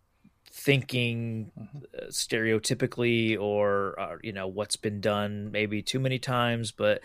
thinking 0.49 1.51
uh, 1.95 2.05
stereotypically, 2.07 3.39
or 3.39 3.99
uh, 3.99 4.17
you 4.23 4.33
know 4.33 4.47
what's 4.47 4.75
been 4.75 5.01
done 5.01 5.51
maybe 5.51 5.81
too 5.81 5.99
many 5.99 6.19
times. 6.19 6.71
But 6.71 7.01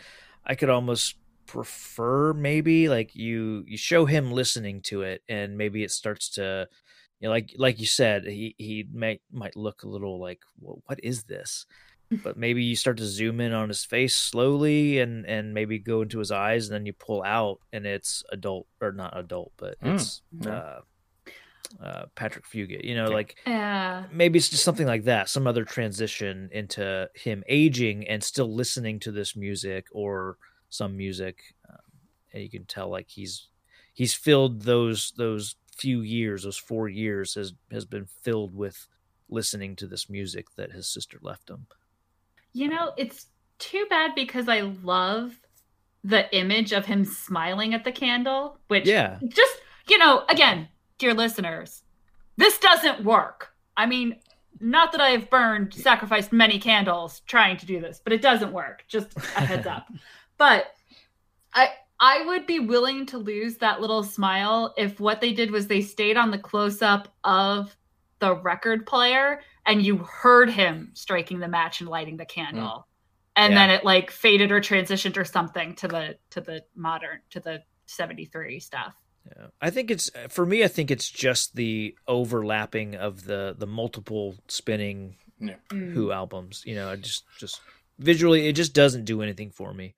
I 0.47 0.55
could 0.55 0.71
almost 0.71 1.17
prefer 1.47 2.33
maybe 2.33 2.89
like 2.89 3.15
you 3.15 3.65
you 3.67 3.77
show 3.77 4.05
him 4.07 4.31
listening 4.31 4.81
to 4.83 5.03
it, 5.03 5.23
and 5.29 5.57
maybe 5.59 5.83
it 5.85 5.91
starts 5.91 6.29
to, 6.31 6.69
you 7.23 7.29
know, 7.29 7.33
like 7.33 7.55
like 7.57 7.81
you 7.81 7.87
said, 7.87 8.27
he 8.27 8.55
he 8.59 8.87
might 8.93 9.23
might 9.33 9.57
look 9.57 9.85
a 9.85 9.89
little 9.89 10.21
like, 10.21 10.41
well, 10.61 10.83
what 10.87 11.01
is 11.05 11.25
this? 11.25 11.67
But 12.25 12.37
maybe 12.37 12.63
you 12.65 12.77
start 12.77 12.99
to 12.99 13.07
zoom 13.07 13.41
in 13.41 13.53
on 13.55 13.69
his 13.69 13.85
face 13.85 14.17
slowly, 14.17 15.01
and 15.01 15.27
and 15.27 15.55
maybe 15.55 15.79
go 15.79 16.03
into 16.03 16.19
his 16.19 16.33
eyes, 16.33 16.69
and 16.69 16.75
then 16.75 16.87
you 16.87 16.93
pull 16.93 17.23
out, 17.23 17.61
and 17.73 17.87
it's 17.87 18.25
adult 18.33 18.67
or 18.83 18.93
not 18.93 19.19
adult, 19.19 19.53
but 19.57 19.79
Mm, 19.83 19.95
it's 19.95 20.23
yeah. 20.41 20.51
uh, 20.51 20.81
uh, 21.83 22.05
Patrick 22.15 22.45
Fugit. 22.47 22.85
You 22.85 22.95
know, 22.97 23.11
like 23.11 23.39
Yeah. 23.47 24.07
maybe 24.13 24.39
it's 24.39 24.49
just 24.51 24.65
something 24.65 24.87
like 24.87 25.05
that, 25.05 25.29
some 25.29 25.47
other 25.47 25.65
transition 25.65 26.49
into 26.53 27.09
him 27.15 27.43
aging 27.49 28.07
and 28.09 28.23
still 28.23 28.53
listening 28.55 29.01
to 29.01 29.13
this 29.13 29.37
music 29.37 29.87
or 29.93 30.39
some 30.69 30.97
music, 30.97 31.55
um, 31.69 31.79
and 32.33 32.43
you 32.43 32.51
can 32.51 32.67
tell 32.67 32.91
like 32.91 33.09
he's 33.09 33.49
he's 33.95 34.15
filled 34.15 34.63
those 34.63 35.13
those 35.17 35.57
few 35.77 36.01
years, 36.01 36.43
those 36.45 36.59
four 36.59 36.89
years 36.89 37.35
has 37.35 37.53
has 37.71 37.85
been 37.85 38.07
filled 38.23 38.55
with 38.55 38.87
listening 39.29 39.77
to 39.77 39.87
this 39.87 40.09
music 40.11 40.47
that 40.57 40.73
his 40.73 40.93
sister 40.93 41.19
left 41.23 41.49
him. 41.49 41.67
You 42.53 42.69
know, 42.69 42.93
it's 42.97 43.27
too 43.59 43.87
bad 43.89 44.15
because 44.15 44.49
I 44.49 44.61
love 44.61 45.39
the 46.05 46.35
image 46.37 46.73
of 46.73 46.85
him 46.87 47.05
smiling 47.05 47.73
at 47.75 47.85
the 47.85 47.93
candle, 47.93 48.59
which 48.69 48.87
Yeah. 48.87 49.19
just, 49.29 49.57
you 49.89 49.97
know, 49.99 50.25
again, 50.29 50.69
dear 50.99 51.15
listeners, 51.15 51.83
this 52.37 52.59
doesn't 52.59 53.05
work. 53.05 53.55
I 53.77 53.87
mean, 53.87 54.17
not 54.61 54.93
that 54.93 55.01
I've 55.01 55.31
burned, 55.31 55.73
sacrificed 55.73 56.33
many 56.33 56.59
candles 56.59 57.21
trying 57.21 57.57
to 57.59 57.67
do 57.67 57.81
this, 57.81 58.01
but 58.03 58.13
it 58.13 58.21
doesn't 58.21 58.53
work. 58.53 58.85
Just 58.89 59.17
a 59.17 59.21
heads 59.41 59.67
up. 59.67 59.87
But 60.39 60.75
I 61.55 61.69
I 62.03 62.27
would 62.27 62.47
be 62.49 62.59
willing 62.59 63.07
to 63.07 63.19
lose 63.19 63.59
that 63.59 63.81
little 63.81 64.03
smile 64.03 64.75
if 64.77 64.99
what 64.99 65.21
they 65.21 65.33
did 65.33 65.53
was 65.53 65.69
they 65.69 65.81
stayed 65.83 66.17
on 66.17 66.33
the 66.33 66.39
close 66.39 66.83
up 66.83 67.15
of 67.23 67.77
the 68.19 68.35
record 68.35 68.87
player 68.87 69.41
and 69.65 69.81
you 69.87 69.99
heard 69.99 70.51
him 70.51 70.91
striking 70.95 71.39
the 71.39 71.47
match 71.47 71.81
and 71.81 71.89
lighting 71.89 72.17
the 72.17 72.25
candle. 72.27 72.89
And 73.37 73.53
Yeah. 73.53 73.59
then 73.61 73.71
it 73.71 73.85
like 73.85 74.11
faded 74.11 74.51
or 74.51 74.61
transitioned 74.61 75.17
or 75.17 75.25
something 75.25 75.77
to 75.77 75.87
the 75.89 76.19
to 76.31 76.41
the 76.41 76.65
modern 76.75 77.21
to 77.31 77.39
the 77.41 77.63
73 77.87 78.59
stuff. 78.59 78.95
Yeah. 79.25 79.47
I 79.61 79.71
think 79.71 79.91
it's 79.93 80.11
for 80.29 80.45
me. 80.45 80.65
I 80.65 80.69
think 80.69 80.91
it's 80.91 81.09
just 81.09 81.55
the 81.55 81.97
overlapping 82.09 82.97
of 82.97 83.25
the 83.25 83.55
the 83.57 83.67
multiple 83.67 84.35
spinning 84.49 85.17
Mm. 85.41 85.93
Who 85.93 86.13
albums. 86.13 86.63
You 86.65 86.77
know, 86.77 86.91
I 86.91 86.97
just 86.97 87.25
just 87.39 87.61
visually, 87.99 88.47
it 88.47 88.53
just 88.53 88.75
doesn't 88.75 89.05
do 89.05 89.23
anything 89.23 89.51
for 89.51 89.75
me. 89.75 89.95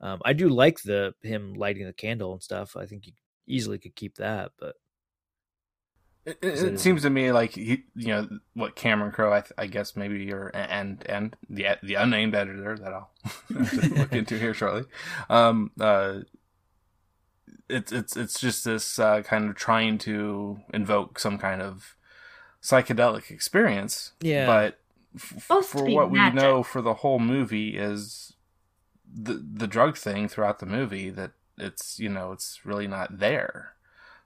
Um, 0.00 0.20
I 0.24 0.32
do 0.34 0.48
like 0.48 0.82
the 0.82 1.14
him 1.22 1.54
lighting 1.54 1.86
the 1.86 1.92
candle 1.92 2.32
and 2.32 2.42
stuff. 2.42 2.76
I 2.76 2.86
think 2.86 3.06
you 3.06 3.12
easily 3.46 3.78
could 3.78 3.94
keep 3.94 4.16
that, 4.16 4.52
but 4.58 4.76
It, 6.26 6.38
it, 6.42 6.48
Is 6.54 6.62
it- 6.64 6.74
it 6.74 6.80
seems 6.80 7.02
to 7.02 7.10
me 7.10 7.32
like 7.32 7.52
he, 7.52 7.84
you 7.94 8.08
know, 8.08 8.28
what 8.54 8.74
Cameron 8.76 9.12
Crowe, 9.12 9.32
I, 9.32 9.40
th- 9.40 9.52
I 9.56 9.66
guess 9.68 9.94
maybe 9.96 10.24
you're 10.24 10.50
and 10.54 11.02
and 11.08 11.36
the 11.48 11.66
the 11.82 11.94
unnamed 11.94 12.34
editor 12.34 12.76
that 12.76 12.92
I'll 12.92 13.10
look 13.98 14.12
into 14.20 14.38
here 14.38 14.52
shortly. 14.54 14.84
Um, 15.30 15.70
uh, 15.80 16.20
it's 17.68 17.92
it's 17.92 18.16
it's 18.16 18.40
just 18.40 18.64
this 18.64 18.98
uh, 18.98 19.22
kind 19.22 19.48
of 19.48 19.56
trying 19.56 19.98
to 19.98 20.60
invoke 20.74 21.18
some 21.18 21.38
kind 21.38 21.62
of 21.62 21.96
psychedelic 22.62 23.30
experience. 23.30 24.12
Yeah. 24.20 24.46
but 24.46 24.78
f- 25.14 25.64
for 25.64 25.84
what 25.88 26.12
magic. 26.12 26.34
we 26.34 26.40
know 26.42 26.62
for 26.62 26.82
the 26.82 26.94
whole 26.94 27.18
movie 27.18 27.76
is 27.76 28.34
the 29.12 29.34
the 29.34 29.66
drug 29.66 29.96
thing 29.96 30.28
throughout 30.28 30.58
the 30.58 30.66
movie 30.66 31.10
that 31.10 31.32
it's 31.58 31.98
you 31.98 32.08
know 32.08 32.32
it's 32.32 32.60
really 32.64 32.86
not 32.86 33.18
there. 33.18 33.72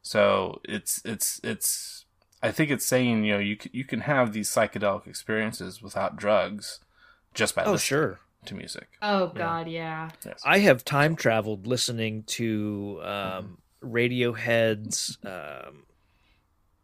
So 0.02 0.60
it's 0.64 1.02
it's 1.04 1.40
it's 1.44 2.04
I 2.42 2.50
think 2.50 2.70
it's 2.70 2.86
saying 2.86 3.24
you 3.24 3.34
know 3.34 3.38
you 3.38 3.56
can, 3.56 3.70
you 3.74 3.84
can 3.84 4.00
have 4.00 4.32
these 4.32 4.50
psychedelic 4.50 5.06
experiences 5.06 5.82
without 5.82 6.16
drugs 6.16 6.80
just 7.34 7.54
by 7.54 7.64
oh 7.64 7.72
listening 7.72 7.86
sure, 7.86 8.20
to 8.46 8.54
music. 8.54 8.88
Oh 9.02 9.28
god, 9.28 9.68
yeah. 9.68 10.10
Yes. 10.24 10.40
I 10.44 10.58
have 10.60 10.84
time 10.84 11.16
traveled 11.16 11.66
listening 11.66 12.24
to 12.24 13.00
um, 13.02 13.58
Radiohead's 13.84 15.18
um, 15.24 15.84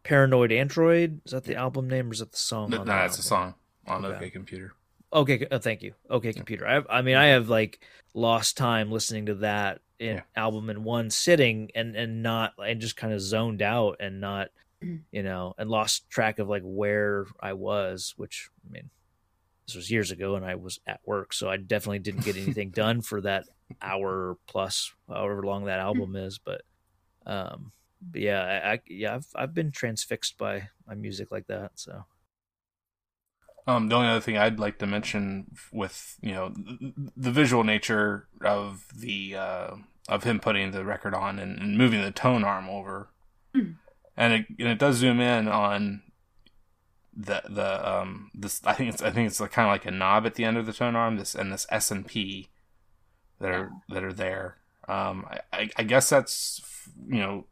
"Paranoid 0.03 0.51
Android." 0.51 1.21
Is 1.25 1.31
that 1.31 1.45
the 1.45 1.55
album 1.55 1.89
name 1.89 2.09
or 2.09 2.13
is 2.13 2.19
that 2.19 2.31
the 2.31 2.37
song? 2.37 2.69
no, 2.69 2.81
on 2.81 2.87
no, 2.87 2.97
the 2.99 3.05
it's 3.05 3.19
a 3.19 3.23
song 3.23 3.55
on 3.87 4.05
Okay. 4.05 4.15
OK 4.15 4.29
Computer. 4.29 4.73
Okay, 5.13 5.47
uh, 5.49 5.59
thank 5.59 5.81
you. 5.81 5.93
Okay, 6.09 6.33
computer. 6.33 6.67
I, 6.67 6.97
I 6.97 7.01
mean, 7.01 7.15
I 7.15 7.27
have 7.27 7.49
like 7.49 7.79
lost 8.13 8.57
time 8.57 8.91
listening 8.91 9.27
to 9.27 9.35
that 9.35 9.81
in, 9.99 10.17
Yeah. 10.17 10.21
album 10.35 10.69
in 10.69 10.83
one 10.83 11.09
sitting, 11.09 11.71
and 11.75 11.95
and 11.95 12.21
not 12.23 12.53
and 12.57 12.79
just 12.81 12.97
kind 12.97 13.13
of 13.13 13.21
zoned 13.21 13.61
out 13.61 13.97
and 13.99 14.19
not, 14.21 14.49
you 14.81 15.23
know, 15.23 15.53
and 15.57 15.69
lost 15.69 16.09
track 16.09 16.39
of 16.39 16.47
like 16.49 16.63
where 16.63 17.25
I 17.39 17.53
was. 17.53 18.13
Which 18.17 18.49
I 18.67 18.71
mean, 18.71 18.89
this 19.65 19.75
was 19.75 19.91
years 19.91 20.11
ago, 20.11 20.35
and 20.35 20.45
I 20.45 20.55
was 20.55 20.79
at 20.87 21.01
work, 21.05 21.33
so 21.33 21.49
I 21.49 21.57
definitely 21.57 21.99
didn't 21.99 22.23
get 22.25 22.37
anything 22.37 22.69
done 22.71 23.01
for 23.01 23.21
that 23.21 23.45
hour 23.81 24.37
plus, 24.47 24.93
however 25.07 25.43
long 25.43 25.65
that 25.65 25.79
album 25.89 26.15
is. 26.15 26.37
But, 26.37 26.61
um, 27.25 27.71
but 28.01 28.21
yeah, 28.21 28.41
I, 28.43 28.73
I 28.73 28.81
yeah, 28.87 29.15
I've 29.15 29.27
I've 29.35 29.53
been 29.53 29.71
transfixed 29.71 30.37
by 30.37 30.69
my 30.87 30.95
music 30.95 31.31
like 31.31 31.47
that. 31.47 31.71
So 31.75 32.05
Um, 33.67 33.89
the 33.89 33.95
only 33.95 34.07
other 34.07 34.21
thing 34.21 34.37
I'd 34.37 34.59
like 34.59 34.79
to 34.79 34.87
mention 34.87 35.51
with 35.73 36.17
you 36.21 36.31
know 36.33 36.49
the, 36.49 36.93
the 37.17 37.31
visual 37.31 37.63
nature 37.65 38.27
of 38.41 38.85
the 38.95 39.35
uh, 39.35 39.71
of 40.07 40.23
him 40.23 40.39
putting 40.39 40.71
the 40.71 40.85
record 40.85 41.13
on 41.13 41.37
and, 41.37 41.59
and 41.59 41.77
moving 41.77 42.01
the 42.01 42.11
tone 42.11 42.43
arm 42.45 42.69
over, 42.69 43.09
Hmm. 43.53 43.71
and 44.15 44.33
it 44.33 44.45
and 44.57 44.69
it 44.69 44.79
does 44.79 44.95
zoom 44.97 45.19
in 45.19 45.47
on 45.49 46.01
the 47.13 47.41
the 47.49 47.89
um 47.89 48.31
this 48.33 48.61
I 48.65 48.73
think 48.73 48.93
it's 48.93 49.01
I 49.01 49.11
think 49.11 49.27
it's 49.27 49.39
like, 49.39 49.51
kind 49.51 49.67
of 49.67 49.73
like 49.73 49.85
a 49.85 49.91
knob 49.91 50.25
at 50.25 50.35
the 50.35 50.45
end 50.45 50.57
of 50.57 50.65
the 50.65 50.73
tone 50.73 50.95
arm 50.95 51.17
this 51.17 51.35
and 51.35 51.51
this 51.51 51.65
S 51.69 51.91
and 51.91 52.05
P 52.07 52.47
that 53.39 53.51
are 53.51 53.71
that 53.89 54.03
are 54.03 54.13
there. 54.13 54.57
Um, 54.87 55.25
I, 55.29 55.39
I, 55.51 55.69
I 55.77 55.83
guess 55.83 56.09
that's 56.09 56.61
you 57.09 57.19
know 57.19 57.45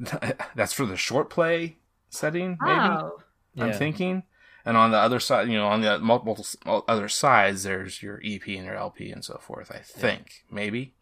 that's 0.54 0.72
for 0.72 0.84
the 0.84 0.96
short 0.96 1.30
play 1.30 1.78
setting 2.10 2.58
maybe. 2.60 2.78
Wow. 2.78 3.12
I'm 3.58 3.68
Yeah. 3.68 3.72
thinking. 3.72 4.22
And 4.64 4.76
on 4.76 4.92
the 4.92 4.98
other 4.98 5.18
side, 5.20 5.48
you 5.48 5.56
know, 5.58 5.66
on 5.68 5.80
the 5.80 5.98
multiple 5.98 6.46
other 6.88 7.08
sides, 7.08 7.64
there's 7.64 8.02
your 8.02 8.20
EP 8.24 8.46
and 8.46 8.64
your 8.64 8.76
LP 8.76 9.10
and 9.10 9.24
so 9.24 9.38
forth. 9.38 9.72
I 9.72 9.78
think 9.78 10.44
maybe, 10.50 10.94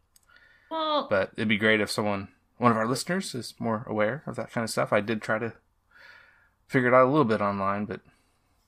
Well, 0.70 1.06
but 1.10 1.32
it'd 1.36 1.48
be 1.48 1.58
great 1.58 1.80
if 1.80 1.90
someone, 1.90 2.28
one 2.56 2.70
of 2.70 2.78
our 2.78 2.86
listeners, 2.86 3.34
is 3.34 3.54
more 3.58 3.84
aware 3.86 4.22
of 4.26 4.36
that 4.36 4.50
kind 4.50 4.64
of 4.64 4.70
stuff. 4.70 4.92
I 4.92 5.00
did 5.00 5.20
try 5.20 5.38
to 5.38 5.52
figure 6.68 6.88
it 6.88 6.94
out 6.94 7.06
a 7.06 7.10
little 7.10 7.24
bit 7.26 7.40
online, 7.42 7.84
but 7.84 8.00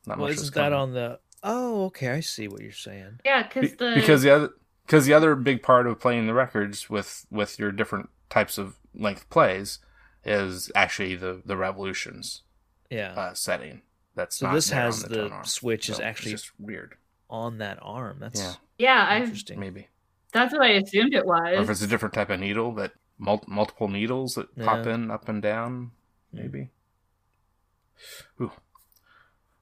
not 0.07 0.19
well, 0.19 0.29
much. 0.29 0.37
was 0.37 0.43
isn't 0.43 0.55
that 0.57 0.73
on 0.73 0.93
the? 0.93 1.19
Oh, 1.43 1.87
okay, 1.87 2.11
I 2.11 2.21
see 2.21 2.47
what 2.49 2.61
you're 2.61 2.73
saying. 2.73 3.21
yeah, 3.25 3.45
Be- 3.49 3.61
because 3.61 3.77
the 3.77 3.93
because 3.95 4.23
the 4.23 4.31
other 4.31 4.51
because 4.87 5.07
the 5.07 5.15
other 5.15 5.35
big 5.35 5.63
part 5.63 5.87
of 5.87 5.99
playing 6.01 6.27
the 6.27 6.35
records 6.35 6.91
with 6.91 7.27
with 7.31 7.59
your 7.59 7.73
different 7.73 8.11
types 8.29 8.59
of 8.59 8.77
length 8.95 9.29
plays 9.31 9.79
is 10.25 10.71
actually 10.75 11.17
the 11.17 11.41
the 11.45 11.57
revolutions 11.57 12.43
Yeah. 12.91 13.13
uh, 13.15 13.35
setting. 13.35 13.83
That's 14.15 14.37
So 14.37 14.47
not 14.47 14.55
this 14.55 14.71
has 14.71 15.03
the, 15.03 15.29
the 15.29 15.43
switch 15.45 15.89
is 15.89 15.97
So 15.97 16.03
it's 16.03 16.07
actually 16.09 16.33
just 16.33 16.51
weird. 16.59 16.95
on 17.31 17.59
that 17.59 17.79
arm. 17.83 18.19
That's 18.21 18.41
Yeah. 18.41 18.55
yeah, 18.79 19.07
I 19.09 19.19
interesting. 19.21 19.59
Maybe. 19.59 19.89
that's 20.33 20.53
what 20.53 20.63
I 20.63 20.71
assumed 20.73 21.15
it 21.15 21.25
was. 21.27 21.41
or 21.59 21.63
if 21.63 21.71
it's 21.71 21.83
a 21.83 21.87
different 21.87 22.15
type 22.15 22.31
of 22.31 22.41
needle 22.41 22.73
that 22.75 22.93
mul- 23.19 23.45
multiple 23.47 23.89
needles 23.89 24.35
that 24.35 24.55
pop 24.59 24.87
in 24.87 25.11
up 25.11 25.29
and 25.29 25.41
down 25.43 25.93
maybe 26.33 26.71
Ooh. 28.41 28.51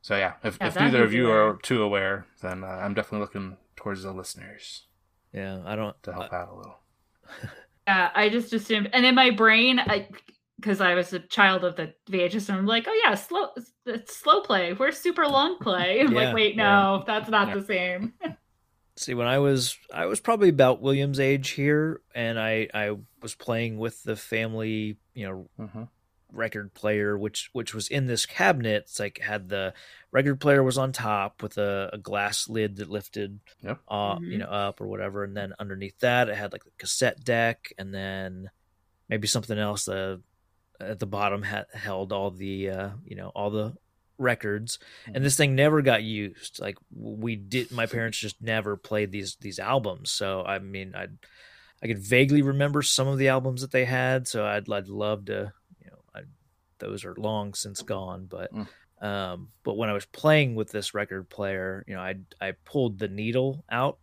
so 0.01 0.17
yeah 0.17 0.35
if, 0.45 0.57
Yeah, 0.61 0.69
if 0.69 0.77
neither 0.77 1.03
of 1.05 1.13
you 1.13 1.25
weird. 1.25 1.37
are 1.57 1.59
too 1.61 1.83
aware 1.83 2.27
then 2.43 2.63
uh, 2.65 2.69
i'm 2.69 2.95
definitely 2.95 3.21
looking 3.21 3.57
towards 3.77 4.03
the 4.05 4.13
listeners 4.13 4.87
Yeah, 5.33 5.61
I 5.65 5.75
don't. 5.77 6.01
to 6.05 6.13
help 6.13 6.33
out 6.33 6.49
a 6.53 6.55
little 6.57 6.77
Yeah, 7.87 8.11
I 8.15 8.29
just 8.29 8.53
assumed, 8.53 8.91
and 8.93 9.05
in 9.05 9.15
my 9.17 9.31
brain, 9.31 9.81
I 9.81 10.09
because 10.61 10.81
I 10.81 10.95
was 10.95 11.13
a 11.13 11.21
child 11.21 11.65
of 11.65 11.77
the 11.77 11.95
VHS, 12.09 12.49
and 12.49 12.59
I'm 12.59 12.67
like, 12.67 12.87
oh 12.89 13.01
yeah, 13.05 13.15
slow, 13.15 13.49
it's 13.87 14.17
slow 14.17 14.43
play. 14.43 14.73
Where's 14.75 14.99
super 14.99 15.27
long 15.27 15.59
play? 15.59 16.01
I'm 16.01 16.13
Yeah, 16.13 16.15
like, 16.15 16.33
wait, 16.35 16.57
yeah. 16.57 16.57
no, 16.57 17.05
that's 17.07 17.29
not 17.31 17.49
Yeah. 17.49 17.55
the 17.55 17.63
same. 17.65 18.15
See, 18.97 19.15
when 19.15 19.27
I 19.27 19.39
was 19.39 19.77
I 19.93 20.07
was 20.07 20.21
probably 20.21 20.51
about 20.51 20.83
William's 20.83 21.21
age 21.21 21.51
here, 21.51 22.03
and 22.15 22.39
I 22.39 22.69
I 22.75 22.97
was 23.23 23.35
playing 23.35 23.79
with 23.79 24.03
the 24.03 24.17
family, 24.17 24.99
you 25.15 25.27
know, 25.27 25.51
hmm 25.59 25.85
record 26.33 26.75
player, 26.75 27.19
which 27.19 27.51
which 27.53 27.75
was 27.75 27.89
in 27.89 28.07
this 28.07 28.27
cabinet. 28.27 28.85
It's 28.85 29.01
like 29.01 29.19
had 29.21 29.49
the 29.49 29.75
record 30.13 30.41
player 30.41 30.63
was 30.63 30.79
on 30.79 30.93
top 30.93 31.43
with 31.43 31.59
a, 31.59 31.91
a 31.95 31.99
glass 31.99 32.49
lid 32.49 32.77
that 32.77 32.91
lifted, 32.91 33.41
Yep. 33.63 33.81
uh, 33.89 34.19
Mhm. 34.21 34.31
you 34.31 34.39
know, 34.39 34.47
up 34.47 34.81
or 34.81 34.87
whatever, 34.89 35.25
and 35.25 35.37
then 35.37 35.55
underneath 35.59 35.99
that 36.01 36.29
it 36.29 36.37
had 36.37 36.53
like 36.53 36.65
the 36.65 36.71
cassette 36.79 37.25
deck, 37.25 37.73
and 37.79 37.95
then 37.95 38.51
maybe 39.09 39.29
something 39.29 39.59
else. 39.59 39.89
Uh, 39.89 40.19
at 40.81 40.99
the 40.99 41.07
bottom 41.07 41.43
had 41.43 41.67
held 41.73 42.13
all 42.13 42.31
the 42.31 42.71
uh, 42.71 42.91
you 43.05 43.17
know 43.17 43.29
all 43.35 43.51
the 43.51 43.75
records. 44.19 44.79
And 45.15 45.25
this 45.25 45.37
thing 45.37 45.55
never 45.55 45.81
got 45.83 46.03
used. 46.03 46.61
Like 46.61 46.77
we 46.95 47.37
did 47.37 47.71
my 47.73 47.87
parents 47.87 48.19
just 48.19 48.41
never 48.43 48.77
played 48.77 49.11
these 49.13 49.37
these 49.41 49.59
albums. 49.59 50.11
So 50.11 50.43
i 50.43 50.59
mean 50.59 50.95
i 50.95 51.07
i 51.83 51.87
could 51.87 51.99
vaguely 51.99 52.43
remember 52.43 52.83
some 52.83 53.09
of 53.09 53.17
the 53.19 53.29
albums 53.29 53.63
that 53.63 53.71
they 53.73 53.85
had. 53.87 54.29
So 54.29 54.45
i'd, 54.45 54.71
I'd 54.71 54.89
love 54.89 55.25
to 55.27 55.53
you 55.83 55.91
know 55.91 55.99
I, 56.15 56.21
those 56.79 57.05
are 57.07 57.15
long 57.17 57.55
since 57.55 57.83
gone 57.83 58.27
but 58.27 58.51
Mm. 58.53 58.67
um 59.01 59.49
but 59.65 59.79
when 59.79 59.89
i 59.89 59.95
was 59.95 60.05
playing 60.05 60.55
with 60.55 60.71
this 60.71 60.93
record 60.93 61.31
player 61.31 61.83
you 61.89 61.95
know 61.95 62.03
i 62.03 62.17
i 62.41 62.53
pulled 62.67 62.99
the 62.99 63.09
needle 63.09 63.65
out 63.71 63.97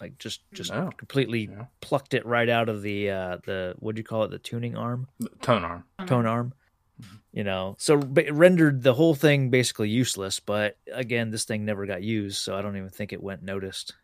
like 0.00 0.18
just 0.18 0.40
just 0.52 0.72
Oh, 0.72 0.90
completely 0.96 1.48
yeah. 1.50 1.66
plucked 1.80 2.14
it 2.14 2.24
right 2.26 2.48
out 2.48 2.68
of 2.68 2.82
the 2.82 3.10
uh 3.10 3.38
the 3.44 3.74
what 3.78 3.94
do 3.94 4.00
you 4.00 4.04
call 4.04 4.24
it? 4.24 4.30
The 4.30 4.38
tuning 4.38 4.76
arm? 4.76 5.08
Tone 5.42 5.64
arm. 5.64 5.84
Tone 6.06 6.26
arm. 6.26 6.54
Mhm. 7.00 7.18
you 7.32 7.44
know 7.44 7.76
so 7.78 7.96
ba- 7.96 8.26
it 8.26 8.34
rendered 8.34 8.82
the 8.82 8.92
whole 8.92 9.14
thing 9.14 9.48
basically 9.48 9.88
useless 9.88 10.38
but 10.38 10.76
again 10.92 11.30
this 11.30 11.44
thing 11.46 11.64
never 11.64 11.86
got 11.86 12.02
used 12.02 12.36
so 12.36 12.54
i 12.54 12.60
don't 12.60 12.76
even 12.76 12.90
think 12.90 13.12
it 13.14 13.22
went 13.22 13.42
noticed. 13.42 13.94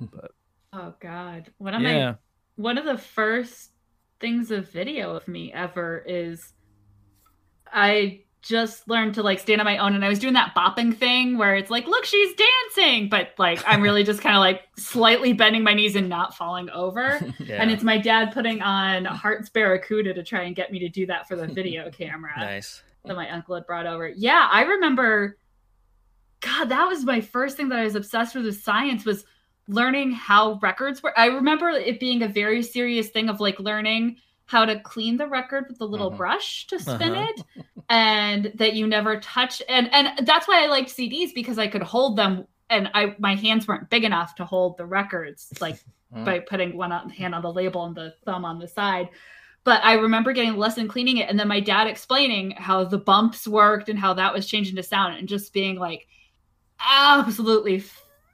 But 0.00 0.30
Oh 0.72 0.94
God, 1.00 1.50
one 1.58 1.74
of 1.74 1.82
yeah. 1.82 2.10
My 2.10 2.16
one 2.56 2.78
of 2.78 2.84
the 2.84 2.98
first 2.98 3.70
things 4.20 4.50
of 4.50 4.68
video 4.70 5.14
of 5.16 5.26
me 5.26 5.52
ever 5.52 6.04
is 6.06 6.52
I 7.72 8.20
just 8.46 8.88
learned 8.88 9.14
to 9.14 9.22
like 9.22 9.40
stand 9.40 9.60
on 9.60 9.64
my 9.64 9.78
own 9.78 9.94
and 9.94 10.04
I 10.04 10.08
was 10.08 10.20
doing 10.20 10.34
that 10.34 10.54
bopping 10.54 10.96
thing 10.96 11.36
where 11.36 11.56
it's 11.56 11.70
like, 11.70 11.86
look, 11.86 12.04
she's 12.04 12.34
dancing, 12.34 13.08
but 13.08 13.30
like 13.38 13.60
I'm 13.66 13.82
really 13.82 14.04
just 14.04 14.20
kind 14.20 14.36
of 14.36 14.40
like 14.40 14.62
slightly 14.76 15.32
bending 15.32 15.64
my 15.64 15.74
knees 15.74 15.96
and 15.96 16.08
not 16.08 16.36
falling 16.36 16.70
over. 16.70 17.20
yeah 17.40 17.60
And 17.60 17.72
it's 17.72 17.82
my 17.82 17.98
dad 17.98 18.32
putting 18.32 18.62
on 18.62 19.04
Hearts 19.04 19.48
Barracuda 19.48 20.14
to 20.14 20.22
try 20.22 20.42
and 20.42 20.54
get 20.54 20.70
me 20.70 20.78
to 20.78 20.88
do 20.88 21.06
that 21.06 21.26
for 21.26 21.34
the 21.34 21.48
video 21.48 21.90
camera 21.98 22.32
nice 22.36 22.82
that 23.04 23.16
my 23.16 23.28
uncle 23.30 23.56
had 23.56 23.66
brought 23.66 23.86
over. 23.86 24.08
Yeah, 24.08 24.48
I 24.50 24.62
remember. 24.62 25.38
God, 26.40 26.66
that 26.66 26.86
was 26.86 27.04
my 27.04 27.20
first 27.20 27.56
thing 27.56 27.70
that 27.70 27.78
I 27.78 27.84
was 27.84 27.96
obsessed 27.96 28.34
with 28.34 28.44
with 28.44 28.62
science 28.62 29.04
was 29.04 29.24
learning 29.68 30.12
how 30.12 30.58
records 30.62 31.02
were. 31.02 31.18
I 31.18 31.26
remember 31.26 31.70
it 31.70 31.98
being 31.98 32.22
a 32.22 32.28
very 32.28 32.62
serious 32.62 33.08
thing 33.08 33.28
of 33.28 33.40
like 33.40 33.58
learning 33.58 34.18
how 34.46 34.64
to 34.64 34.78
clean 34.80 35.16
the 35.16 35.26
record 35.26 35.66
with 35.68 35.78
the 35.78 35.86
little 35.86 36.10
Mhm. 36.12 36.16
brush 36.16 36.66
to 36.68 36.78
spin 36.78 37.12
Uh-huh. 37.12 37.26
it, 37.36 37.44
and 37.88 38.52
that 38.54 38.74
you 38.74 38.86
never 38.86 39.20
touch. 39.20 39.60
And 39.68 39.92
and 39.92 40.26
that's 40.26 40.46
why 40.48 40.62
I 40.64 40.66
liked 40.68 40.90
CDs 40.90 41.32
because 41.34 41.58
I 41.58 41.66
could 41.68 41.82
hold 41.82 42.16
them, 42.16 42.46
and 42.70 42.88
I 42.94 43.14
my 43.18 43.34
hands 43.34 43.66
weren't 43.68 43.90
big 43.90 44.04
enough 44.04 44.34
to 44.36 44.44
hold 44.44 44.76
the 44.78 44.86
records 44.86 45.52
like 45.60 45.76
Mm. 46.14 46.24
by 46.24 46.38
putting 46.38 46.76
one 46.76 46.92
on, 46.92 47.10
hand 47.10 47.34
on 47.34 47.42
the 47.42 47.52
label 47.52 47.84
and 47.84 47.94
the 47.96 48.14
thumb 48.24 48.44
on 48.44 48.60
the 48.60 48.68
side. 48.68 49.08
But 49.64 49.84
I 49.84 49.94
remember 49.94 50.32
getting 50.32 50.52
a 50.52 50.56
lesson 50.56 50.86
cleaning 50.86 51.16
it, 51.16 51.28
and 51.28 51.36
then 51.40 51.48
my 51.48 51.58
dad 51.58 51.88
explaining 51.88 52.52
how 52.52 52.84
the 52.84 52.98
bumps 52.98 53.48
worked 53.48 53.88
and 53.88 53.98
how 53.98 54.14
that 54.14 54.32
was 54.32 54.46
changing 54.46 54.76
to 54.76 54.84
sound, 54.84 55.16
and 55.18 55.28
just 55.28 55.52
being 55.52 55.76
like 55.76 56.06
absolutely 56.80 57.82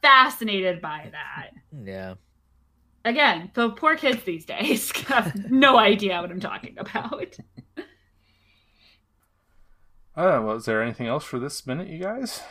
fascinated 0.03 0.83
by 0.83 1.09
that. 1.13 1.51
yeah 1.85 2.15
Again, 3.05 3.51
the 3.55 3.71
poor 3.71 3.97
kids 3.97 4.23
these 4.25 4.45
days 4.45 4.91
have 5.09 5.51
no 5.51 5.77
idea 5.79 6.21
what 6.21 6.31
I'm 6.31 6.41
talking 6.41 6.77
about. 6.79 7.37
oh 10.17 10.43
well 10.43 10.57
is 10.57 10.65
there 10.67 10.83
anything 10.83 11.07
else 11.07 11.25
for 11.25 11.39
this 11.39 11.67
minute 11.67 11.89
you 11.89 11.99
guys 11.99 12.43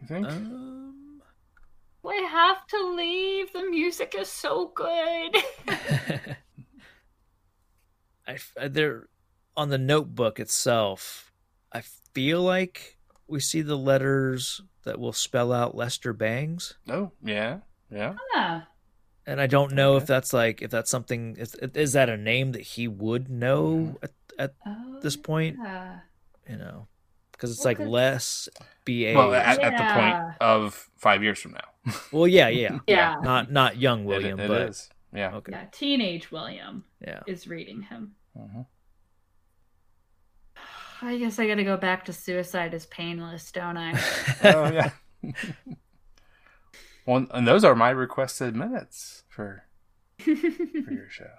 you 0.00 0.06
think 0.06 0.26
um 0.26 1.20
We 2.02 2.22
have 2.24 2.66
to 2.68 2.94
leave. 2.94 3.52
The 3.52 3.64
music 3.64 4.14
is 4.16 4.28
so 4.28 4.72
good. 4.74 5.36
I 8.26 8.32
f- 8.34 8.52
uh, 8.60 8.68
there 8.68 9.08
on 9.56 9.70
the 9.70 9.78
notebook 9.78 10.38
itself 10.38 11.32
i 11.72 11.82
feel 12.14 12.40
like 12.42 12.96
we 13.26 13.40
see 13.40 13.60
the 13.62 13.76
letters 13.76 14.60
that 14.84 14.98
will 15.00 15.12
spell 15.12 15.52
out 15.52 15.74
lester 15.74 16.12
bangs 16.12 16.74
oh 16.88 17.10
yeah 17.24 17.58
yeah 17.90 18.14
Yeah. 18.34 18.62
And 19.28 19.40
i 19.40 19.46
don't 19.46 19.72
know 19.72 19.96
if 19.96 20.06
that's 20.06 20.32
like 20.32 20.62
if 20.62 20.70
that's 20.70 20.90
something 20.90 21.36
is, 21.36 21.54
is 21.54 21.92
that 21.92 22.08
a 22.08 22.16
name 22.16 22.52
that 22.52 22.62
he 22.62 22.88
would 22.88 23.28
know 23.28 23.96
at, 24.02 24.12
at 24.38 24.54
Oh, 24.66 24.98
this 25.02 25.16
point 25.16 25.56
yeah. 25.62 26.00
you 26.48 26.56
know 26.56 26.86
because 27.32 27.50
it's 27.52 27.60
Well, 27.64 27.70
like 27.70 27.78
'cause- 27.78 27.88
less 27.88 28.48
ba 28.84 29.12
well 29.14 29.34
at, 29.34 29.58
at 29.60 29.76
the 29.76 29.94
point 30.00 30.34
of 30.40 30.88
five 30.96 31.22
years 31.22 31.38
from 31.38 31.52
now 31.52 31.92
well 32.12 32.26
yeah 32.26 32.48
yeah 32.62 32.78
Yeah. 32.86 33.16
not 33.22 33.52
not 33.52 33.76
young 33.76 34.04
william 34.04 34.40
it 34.40 34.48
but 34.48 34.62
is. 34.70 34.88
yeah 35.14 35.34
okay 35.36 35.52
Yeah. 35.52 35.64
Teenage 35.72 36.30
William 36.32 36.84
yeah 37.00 37.20
is 37.26 37.46
reading 37.46 37.82
him. 37.82 38.14
Mhm. 38.36 38.66
I 41.00 41.16
guess 41.18 41.38
I 41.38 41.46
gotta 41.46 41.62
go 41.64 41.76
back 41.76 42.04
to 42.06 42.12
suicide 42.12 42.74
is 42.74 42.86
painless, 42.86 43.52
don't 43.52 43.76
I? 43.76 43.92
oh 44.42 44.72
yeah 44.72 44.90
Well, 47.08 47.26
and 47.30 47.48
those 47.48 47.64
are 47.64 47.74
my 47.74 47.88
requested 47.88 48.54
minutes 48.54 49.24
for 49.30 49.64
for 50.18 50.30
your 50.30 51.08
show. 51.08 51.30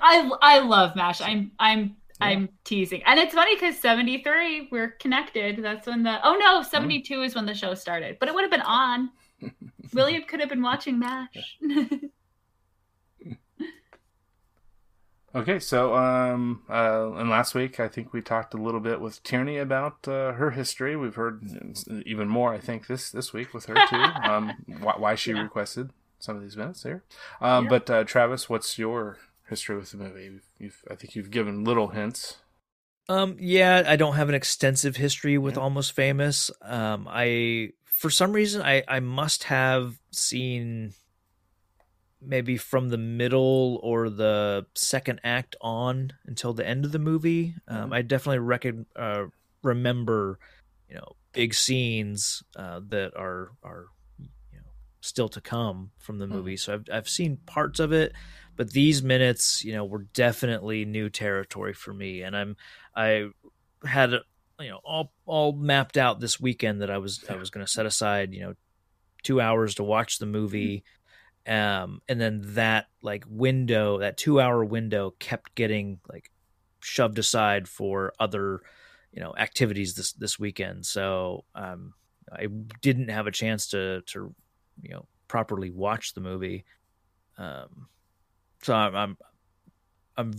I 0.00 0.30
I 0.40 0.60
love 0.60 0.92
M*A*S*H. 0.96 1.26
I'm 1.26 1.50
I'm 1.58 1.96
yeah. 2.20 2.26
I'm 2.28 2.48
teasing, 2.62 3.02
and 3.04 3.18
it's 3.18 3.34
funny 3.34 3.56
because 3.56 3.76
seventy 3.80 4.22
three 4.22 4.68
we're 4.70 4.90
connected. 4.90 5.60
That's 5.60 5.88
when 5.88 6.04
the 6.04 6.20
oh 6.22 6.36
no 6.36 6.62
seventy 6.62 7.02
two 7.02 7.16
mm. 7.16 7.26
is 7.26 7.34
when 7.34 7.46
the 7.46 7.54
show 7.54 7.74
started, 7.74 8.18
but 8.20 8.28
it 8.28 8.34
would 8.36 8.42
have 8.42 8.50
been 8.52 8.60
on. 8.60 9.10
William 9.92 10.22
could 10.22 10.38
have 10.38 10.48
been 10.48 10.62
watching 10.62 11.02
M*A*S*H. 11.02 12.04
Okay, 15.36 15.58
so 15.58 15.94
um, 15.94 16.62
uh, 16.70 17.12
and 17.12 17.28
last 17.28 17.54
week 17.54 17.78
I 17.78 17.88
think 17.88 18.14
we 18.14 18.22
talked 18.22 18.54
a 18.54 18.56
little 18.56 18.80
bit 18.80 19.02
with 19.02 19.22
Tierney 19.22 19.58
about 19.58 20.08
uh, 20.08 20.32
her 20.32 20.52
history. 20.52 20.96
We've 20.96 21.14
heard 21.14 21.42
even 22.06 22.26
more, 22.26 22.54
I 22.54 22.58
think, 22.58 22.86
this 22.86 23.10
this 23.10 23.34
week 23.34 23.52
with 23.52 23.66
her 23.66 23.74
too. 23.74 23.96
um, 24.30 24.54
why, 24.80 24.94
why, 24.96 25.14
she 25.14 25.32
yeah. 25.32 25.42
requested 25.42 25.90
some 26.18 26.36
of 26.36 26.42
these 26.42 26.56
minutes 26.56 26.84
here. 26.84 27.04
Um, 27.42 27.64
yeah. 27.64 27.68
But 27.68 27.90
uh, 27.90 28.04
Travis, 28.04 28.48
what's 28.48 28.78
your 28.78 29.18
history 29.46 29.76
with 29.76 29.90
the 29.90 29.98
movie? 29.98 30.24
You've, 30.24 30.48
you've, 30.58 30.84
I 30.90 30.94
think 30.94 31.14
you've 31.14 31.30
given 31.30 31.64
little 31.64 31.88
hints. 31.88 32.38
Um, 33.10 33.36
yeah, 33.38 33.84
I 33.86 33.96
don't 33.96 34.14
have 34.14 34.30
an 34.30 34.34
extensive 34.34 34.96
history 34.96 35.36
with 35.36 35.56
yeah. 35.56 35.62
Almost 35.62 35.92
Famous. 35.92 36.50
Um, 36.62 37.06
I 37.10 37.72
for 37.84 38.08
some 38.08 38.32
reason 38.32 38.62
I 38.62 38.84
I 38.88 39.00
must 39.00 39.44
have 39.44 39.98
seen 40.10 40.94
maybe 42.20 42.56
from 42.56 42.88
the 42.88 42.98
middle 42.98 43.78
or 43.82 44.08
the 44.08 44.66
second 44.74 45.20
act 45.22 45.56
on 45.60 46.12
until 46.26 46.52
the 46.52 46.66
end 46.66 46.84
of 46.84 46.92
the 46.92 46.98
movie. 46.98 47.54
Um, 47.68 47.84
mm-hmm. 47.84 47.92
I 47.92 48.02
definitely 48.02 48.38
reckon, 48.40 48.86
uh, 48.96 49.24
remember, 49.62 50.38
you 50.88 50.96
know, 50.96 51.16
big 51.32 51.54
scenes 51.54 52.42
uh, 52.56 52.80
that 52.88 53.14
are 53.16 53.52
are 53.62 53.86
you 54.18 54.58
know 54.58 54.70
still 55.00 55.28
to 55.28 55.40
come 55.40 55.90
from 55.98 56.18
the 56.18 56.26
movie. 56.26 56.54
Mm-hmm. 56.54 56.58
So 56.58 56.74
I've 56.74 56.84
I've 56.92 57.08
seen 57.08 57.38
parts 57.46 57.80
of 57.80 57.92
it, 57.92 58.12
but 58.56 58.70
these 58.70 59.02
minutes, 59.02 59.64
you 59.64 59.72
know, 59.72 59.84
were 59.84 60.06
definitely 60.14 60.84
new 60.84 61.10
territory 61.10 61.74
for 61.74 61.92
me, 61.92 62.22
and 62.22 62.36
I'm 62.36 62.56
I 62.94 63.28
had 63.84 64.12
you 64.58 64.70
know 64.70 64.80
all 64.84 65.12
all 65.26 65.52
mapped 65.52 65.96
out 65.96 66.20
this 66.20 66.40
weekend 66.40 66.80
that 66.80 66.90
I 66.90 66.98
was 66.98 67.24
I 67.28 67.36
was 67.36 67.50
going 67.50 67.64
to 67.64 67.70
set 67.70 67.86
aside 67.86 68.32
you 68.32 68.40
know 68.40 68.54
two 69.22 69.40
hours 69.40 69.74
to 69.76 69.82
watch 69.82 70.18
the 70.18 70.26
movie. 70.26 70.78
Mm-hmm 70.78 70.92
um, 71.46 72.02
and 72.08 72.20
then 72.20 72.42
that 72.54 72.86
like 73.02 73.24
window, 73.28 73.98
that 73.98 74.16
two 74.16 74.40
hour 74.40 74.64
window, 74.64 75.14
kept 75.18 75.54
getting 75.54 76.00
like 76.10 76.30
shoved 76.80 77.18
aside 77.18 77.68
for 77.68 78.12
other, 78.18 78.62
you 79.12 79.20
know, 79.20 79.34
activities 79.36 79.94
this 79.94 80.12
this 80.12 80.38
weekend. 80.38 80.86
So 80.86 81.44
um, 81.54 81.94
I 82.32 82.46
didn't 82.82 83.08
have 83.08 83.26
a 83.26 83.32
chance 83.32 83.68
to 83.68 84.02
to 84.06 84.34
you 84.82 84.90
know 84.90 85.06
properly 85.28 85.70
watch 85.70 86.14
the 86.14 86.20
movie. 86.20 86.64
Um, 87.38 87.88
so 88.62 88.74
I'm, 88.74 88.96
I'm 88.96 89.16
I'm 90.16 90.34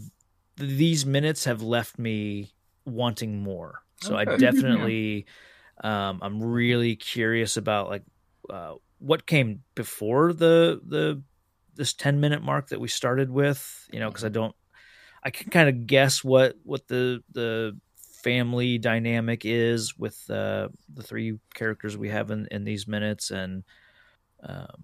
these 0.58 1.06
minutes 1.06 1.46
have 1.46 1.62
left 1.62 1.98
me 1.98 2.54
wanting 2.86 3.41
more. 3.41 3.84
So 4.02 4.17
okay. 4.17 4.32
I 4.34 4.38
definitely 4.38 5.26
um, 5.82 6.20
I'm 6.22 6.43
really 6.43 6.96
curious 6.96 7.56
about 7.56 7.89
like 7.89 8.04
uh, 8.50 8.74
what 8.99 9.25
came 9.25 9.63
before 9.75 10.33
the 10.33 10.81
the 10.86 11.21
this 11.75 11.93
10 11.93 12.19
minute 12.19 12.41
mark 12.41 12.69
that 12.69 12.79
we 12.79 12.88
started 12.88 13.29
with 13.29 13.88
you 13.91 13.99
know 13.99 14.10
because 14.10 14.25
i 14.25 14.29
don't 14.29 14.55
i 15.23 15.29
can 15.29 15.49
kind 15.51 15.69
of 15.69 15.86
guess 15.86 16.23
what 16.23 16.55
what 16.63 16.88
the 16.88 17.21
the 17.31 17.77
family 18.27 18.77
dynamic 18.77 19.43
is 19.45 19.97
with 19.97 20.29
uh, 20.29 20.67
the 20.93 21.03
three 21.03 21.39
characters 21.53 21.95
we 21.95 22.10
have 22.10 22.29
in 22.29 22.45
in 22.51 22.65
these 22.65 22.86
minutes. 22.86 23.31
And 23.31 23.63
um, 24.43 24.83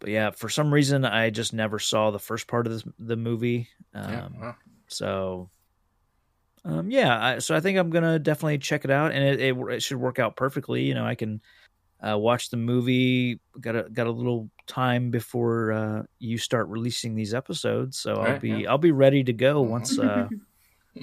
but 0.00 0.10
yeah 0.10 0.30
for 0.30 0.48
some 0.50 0.72
reason 0.72 1.04
i 1.04 1.30
just 1.30 1.54
never 1.54 1.78
saw 1.78 2.10
the 2.10 2.18
first 2.18 2.46
part 2.46 2.66
of 2.66 2.72
this, 2.74 2.84
the 2.98 3.16
movie. 3.16 3.68
Um, 3.94 4.12
yeah, 4.12 4.28
wow. 4.38 4.54
so 4.86 5.50
um, 6.66 6.90
yeah 6.90 7.24
I, 7.24 7.38
so 7.38 7.54
i 7.54 7.60
think 7.60 7.78
i'm 7.78 7.90
gonna 7.90 8.18
definitely 8.18 8.58
check 8.58 8.84
it 8.84 8.90
out 8.90 9.12
and 9.12 9.24
it, 9.24 9.40
it, 9.40 9.56
it 9.70 9.82
should 9.82 9.96
work 9.96 10.18
out 10.18 10.36
perfectly. 10.36 10.82
You 10.82 10.94
know 10.94 11.06
i 11.06 11.14
can 11.14 11.40
uh, 12.00 12.18
watch 12.18 12.50
the 12.50 12.56
movie. 12.56 13.40
Got 13.60 13.76
a 13.76 13.82
got 13.90 14.06
a 14.06 14.10
little 14.10 14.50
time 14.66 15.10
before 15.10 15.72
uh, 15.72 16.02
you 16.18 16.38
start 16.38 16.68
releasing 16.68 17.14
these 17.14 17.34
episodes, 17.34 17.98
so 17.98 18.16
I'll 18.16 18.38
be 18.38 18.50
yeah. 18.50 18.70
I'll 18.70 18.78
be 18.78 18.92
ready 18.92 19.24
to 19.24 19.32
go 19.32 19.62
mm-hmm. 19.62 19.70
once 19.70 19.98
uh, 19.98 20.28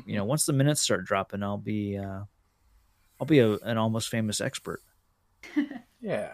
you 0.06 0.16
know 0.16 0.26
once 0.26 0.46
the 0.46 0.54
minutes 0.54 0.82
start 0.82 1.06
dropping. 1.06 1.44
I'll 1.44 1.58
be 1.58 1.98
uh, 1.98 2.22
I'll 3.20 3.28
be 3.28 3.40
a, 3.40 3.54
an 3.54 3.78
almost 3.78 4.10
famous 4.10 4.42
expert. 4.42 4.82
yeah, 6.02 6.32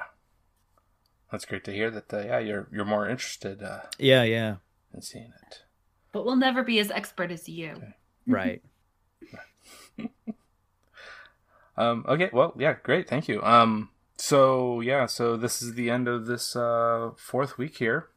that's 1.32 1.46
great 1.46 1.63
to 1.65 1.74
hear. 1.74 1.91
That 1.91 2.13
uh, 2.13 2.20
yeah, 2.20 2.39
you're 2.39 2.67
you're 2.72 2.86
more 2.86 3.08
interested. 3.08 3.62
Uh, 3.62 3.82
yeah, 3.98 4.24
yeah, 4.24 4.56
in 4.93 5.02
seeing 5.02 5.34
it. 5.48 5.63
But 6.12 6.26
we'll 6.26 6.36
never 6.36 6.63
be 6.63 6.80
as 6.80 6.91
expert 6.91 7.32
as 7.32 7.48
you. 7.48 7.72
Okay. 7.72 7.93
Right. 8.26 8.62
um. 11.78 12.06
Okay. 12.08 12.30
Well. 12.34 12.54
Yeah. 12.58 12.76
Great. 12.84 13.10
Thank 13.10 13.28
you. 13.28 13.41
Um. 13.43 13.89
So 14.17 14.82
yeah, 14.82 15.06
so 15.06 15.38
this 15.38 15.62
is 15.62 15.75
the 15.75 15.89
end 15.89 16.08
of 16.08 16.25
this 16.25 16.56
uh, 16.56 17.12
fourth 17.17 17.58
week 17.58 17.77
here. 17.77 18.08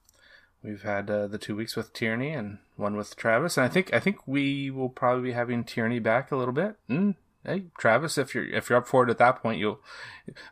We've 0.62 0.82
had 0.82 1.10
uh, 1.10 1.26
the 1.26 1.38
two 1.38 1.56
weeks 1.56 1.76
with 1.76 1.92
Tierney 1.92 2.32
and 2.32 2.58
one 2.76 2.96
with 2.96 3.16
Travis, 3.16 3.56
and 3.56 3.64
I 3.64 3.68
think 3.68 3.92
I 3.94 4.00
think 4.00 4.26
we 4.26 4.70
will 4.70 4.88
probably 4.88 5.30
be 5.30 5.32
having 5.32 5.64
Tierney 5.64 5.98
back 5.98 6.30
a 6.30 6.36
little 6.36 6.52
bit. 6.52 6.76
Mm, 6.88 7.14
hey, 7.44 7.64
Travis, 7.78 8.18
if 8.18 8.34
you're 8.34 8.44
if 8.44 8.68
you're 8.68 8.78
up 8.78 8.88
for 8.88 9.04
it 9.04 9.10
at 9.10 9.18
that 9.18 9.42
point, 9.42 9.58
you'll 9.58 9.80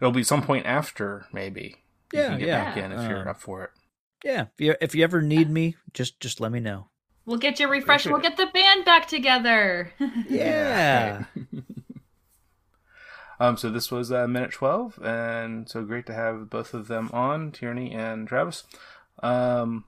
it'll 0.01 0.13
be 0.13 0.23
some 0.23 0.43
point 0.43 0.67
after 0.67 1.27
maybe. 1.33 1.77
You 2.13 2.21
yeah, 2.21 2.37
yeah. 2.39 2.65
Back 2.65 2.77
in 2.79 2.93
if 2.93 3.09
you're 3.09 3.29
uh, 3.29 3.31
up 3.33 3.41
for 3.41 3.65
it. 3.65 3.71
Yeah, 4.25 4.47
if 4.55 4.61
you 4.61 4.75
if 4.81 4.95
you 4.95 5.05
ever 5.05 5.21
need 5.21 5.51
me, 5.51 5.77
just 5.93 6.21
just 6.21 6.41
let 6.41 6.53
me 6.53 6.61
know. 6.61 6.89
We'll 7.27 7.37
get 7.37 7.61
you 7.61 7.69
refreshed. 7.69 8.07
We'll 8.07 8.21
get 8.21 8.39
the 8.39 8.47
band 8.47 8.87
back 8.87 9.07
together. 9.07 9.93
yeah. 10.29 11.25
Um, 13.41 13.57
so 13.57 13.71
this 13.71 13.91
was 13.91 14.11
uh, 14.11 14.27
minute 14.27 14.53
12, 14.53 14.99
and 15.03 15.69
so 15.69 15.85
great 15.85 16.07
to 16.07 16.15
have 16.15 16.51
both 16.51 16.75
of 16.75 16.89
them 16.89 17.09
on, 17.13 17.53
Tierney 17.53 17.93
and 17.93 18.27
Travis. 18.27 18.65
Um, 19.23 19.85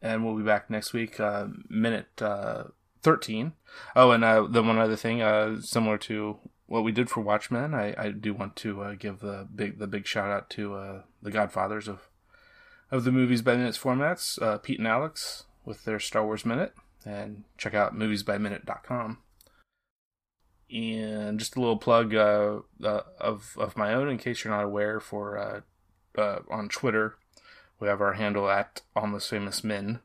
and 0.00 0.24
we'll 0.24 0.36
be 0.36 0.44
back 0.44 0.70
next 0.70 0.92
week, 0.92 1.18
uh, 1.18 1.48
minute 1.68 2.22
uh, 2.22 2.64
13. 3.02 3.52
Oh, 3.94 4.12
and 4.12 4.24
uh, 4.24 4.46
the 4.48 4.62
one 4.62 4.78
other 4.78 4.96
thing, 4.96 5.20
uh, 5.20 5.60
similar 5.60 5.98
to 5.98 6.38
what 6.66 6.84
we 6.84 6.92
did 6.92 7.10
for 7.10 7.20
Watchmen, 7.20 7.74
I, 7.74 7.94
I 7.98 8.10
do 8.10 8.34
want 8.34 8.56
to 8.56 8.82
uh, 8.82 8.94
give 8.94 9.20
the 9.20 9.46
big 9.54 9.78
the 9.78 9.86
big 9.86 10.06
shout 10.06 10.30
out 10.30 10.50
to 10.50 10.74
uh, 10.74 11.02
the 11.22 11.30
Godfathers 11.30 11.88
of 11.88 12.08
of 12.90 13.04
the 13.04 13.12
movies 13.12 13.42
by 13.42 13.56
minutes 13.56 13.78
formats, 13.78 14.40
uh, 14.40 14.58
Pete 14.58 14.78
and 14.78 14.88
Alex 14.88 15.44
with 15.64 15.84
their 15.84 15.98
Star 15.98 16.24
Wars 16.24 16.44
Minute, 16.44 16.74
and 17.04 17.44
check 17.58 17.74
out 17.74 17.94
moviesbyminute.com 17.94 19.18
and 20.72 21.38
just 21.38 21.56
a 21.56 21.60
little 21.60 21.76
plug 21.76 22.14
uh, 22.14 22.60
uh, 22.82 23.00
of 23.20 23.56
of 23.58 23.76
my 23.76 23.94
own 23.94 24.08
in 24.08 24.18
case 24.18 24.44
you're 24.44 24.54
not 24.54 24.64
aware. 24.64 25.00
For 25.00 25.38
uh, 25.38 25.60
uh 26.20 26.40
on 26.50 26.68
Twitter, 26.68 27.16
we 27.78 27.88
have 27.88 28.00
our 28.00 28.14
handle 28.14 28.48
at 28.48 28.82
Almost 28.94 29.30
Famous 29.30 29.62
Men, 29.62 30.00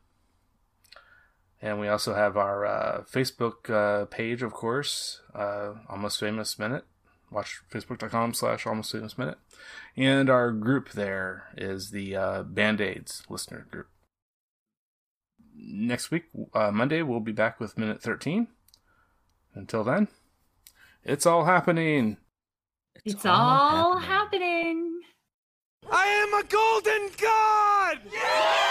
and 1.61 1.79
we 1.79 1.87
also 1.87 2.13
have 2.13 2.37
our 2.37 2.65
uh, 2.65 3.03
Facebook 3.11 3.69
uh, 3.69 4.05
page, 4.05 4.43
of 4.43 4.53
course, 4.53 5.21
Almost 5.35 6.19
Famous 6.19 6.59
Minute. 6.59 6.85
Watch 7.31 7.61
facebook.com 7.71 8.33
slash 8.33 8.67
almost 8.67 8.91
famous 8.91 9.17
minute. 9.17 9.37
And 9.95 10.29
our 10.29 10.51
group 10.51 10.89
there 10.89 11.45
is 11.55 11.91
the 11.91 12.43
Band 12.45 12.81
Aids 12.81 13.23
listener 13.29 13.67
group. 13.71 13.87
Next 15.55 16.11
week, 16.11 16.25
Monday, 16.53 17.01
we'll 17.03 17.21
be 17.21 17.31
back 17.31 17.57
with 17.57 17.77
minute 17.77 18.01
13. 18.01 18.49
Until 19.55 19.85
then. 19.85 20.09
It's 21.03 21.25
all 21.25 21.45
happening. 21.45 22.17
It's, 23.03 23.15
it's 23.15 23.25
all, 23.25 23.33
all 23.33 23.97
happening. 23.97 24.41
happening. 24.41 25.01
I 25.91 26.05
am 26.05 26.33
a 26.33 26.43
golden 26.47 27.09
god! 27.19 27.99
Yeah! 28.13 28.70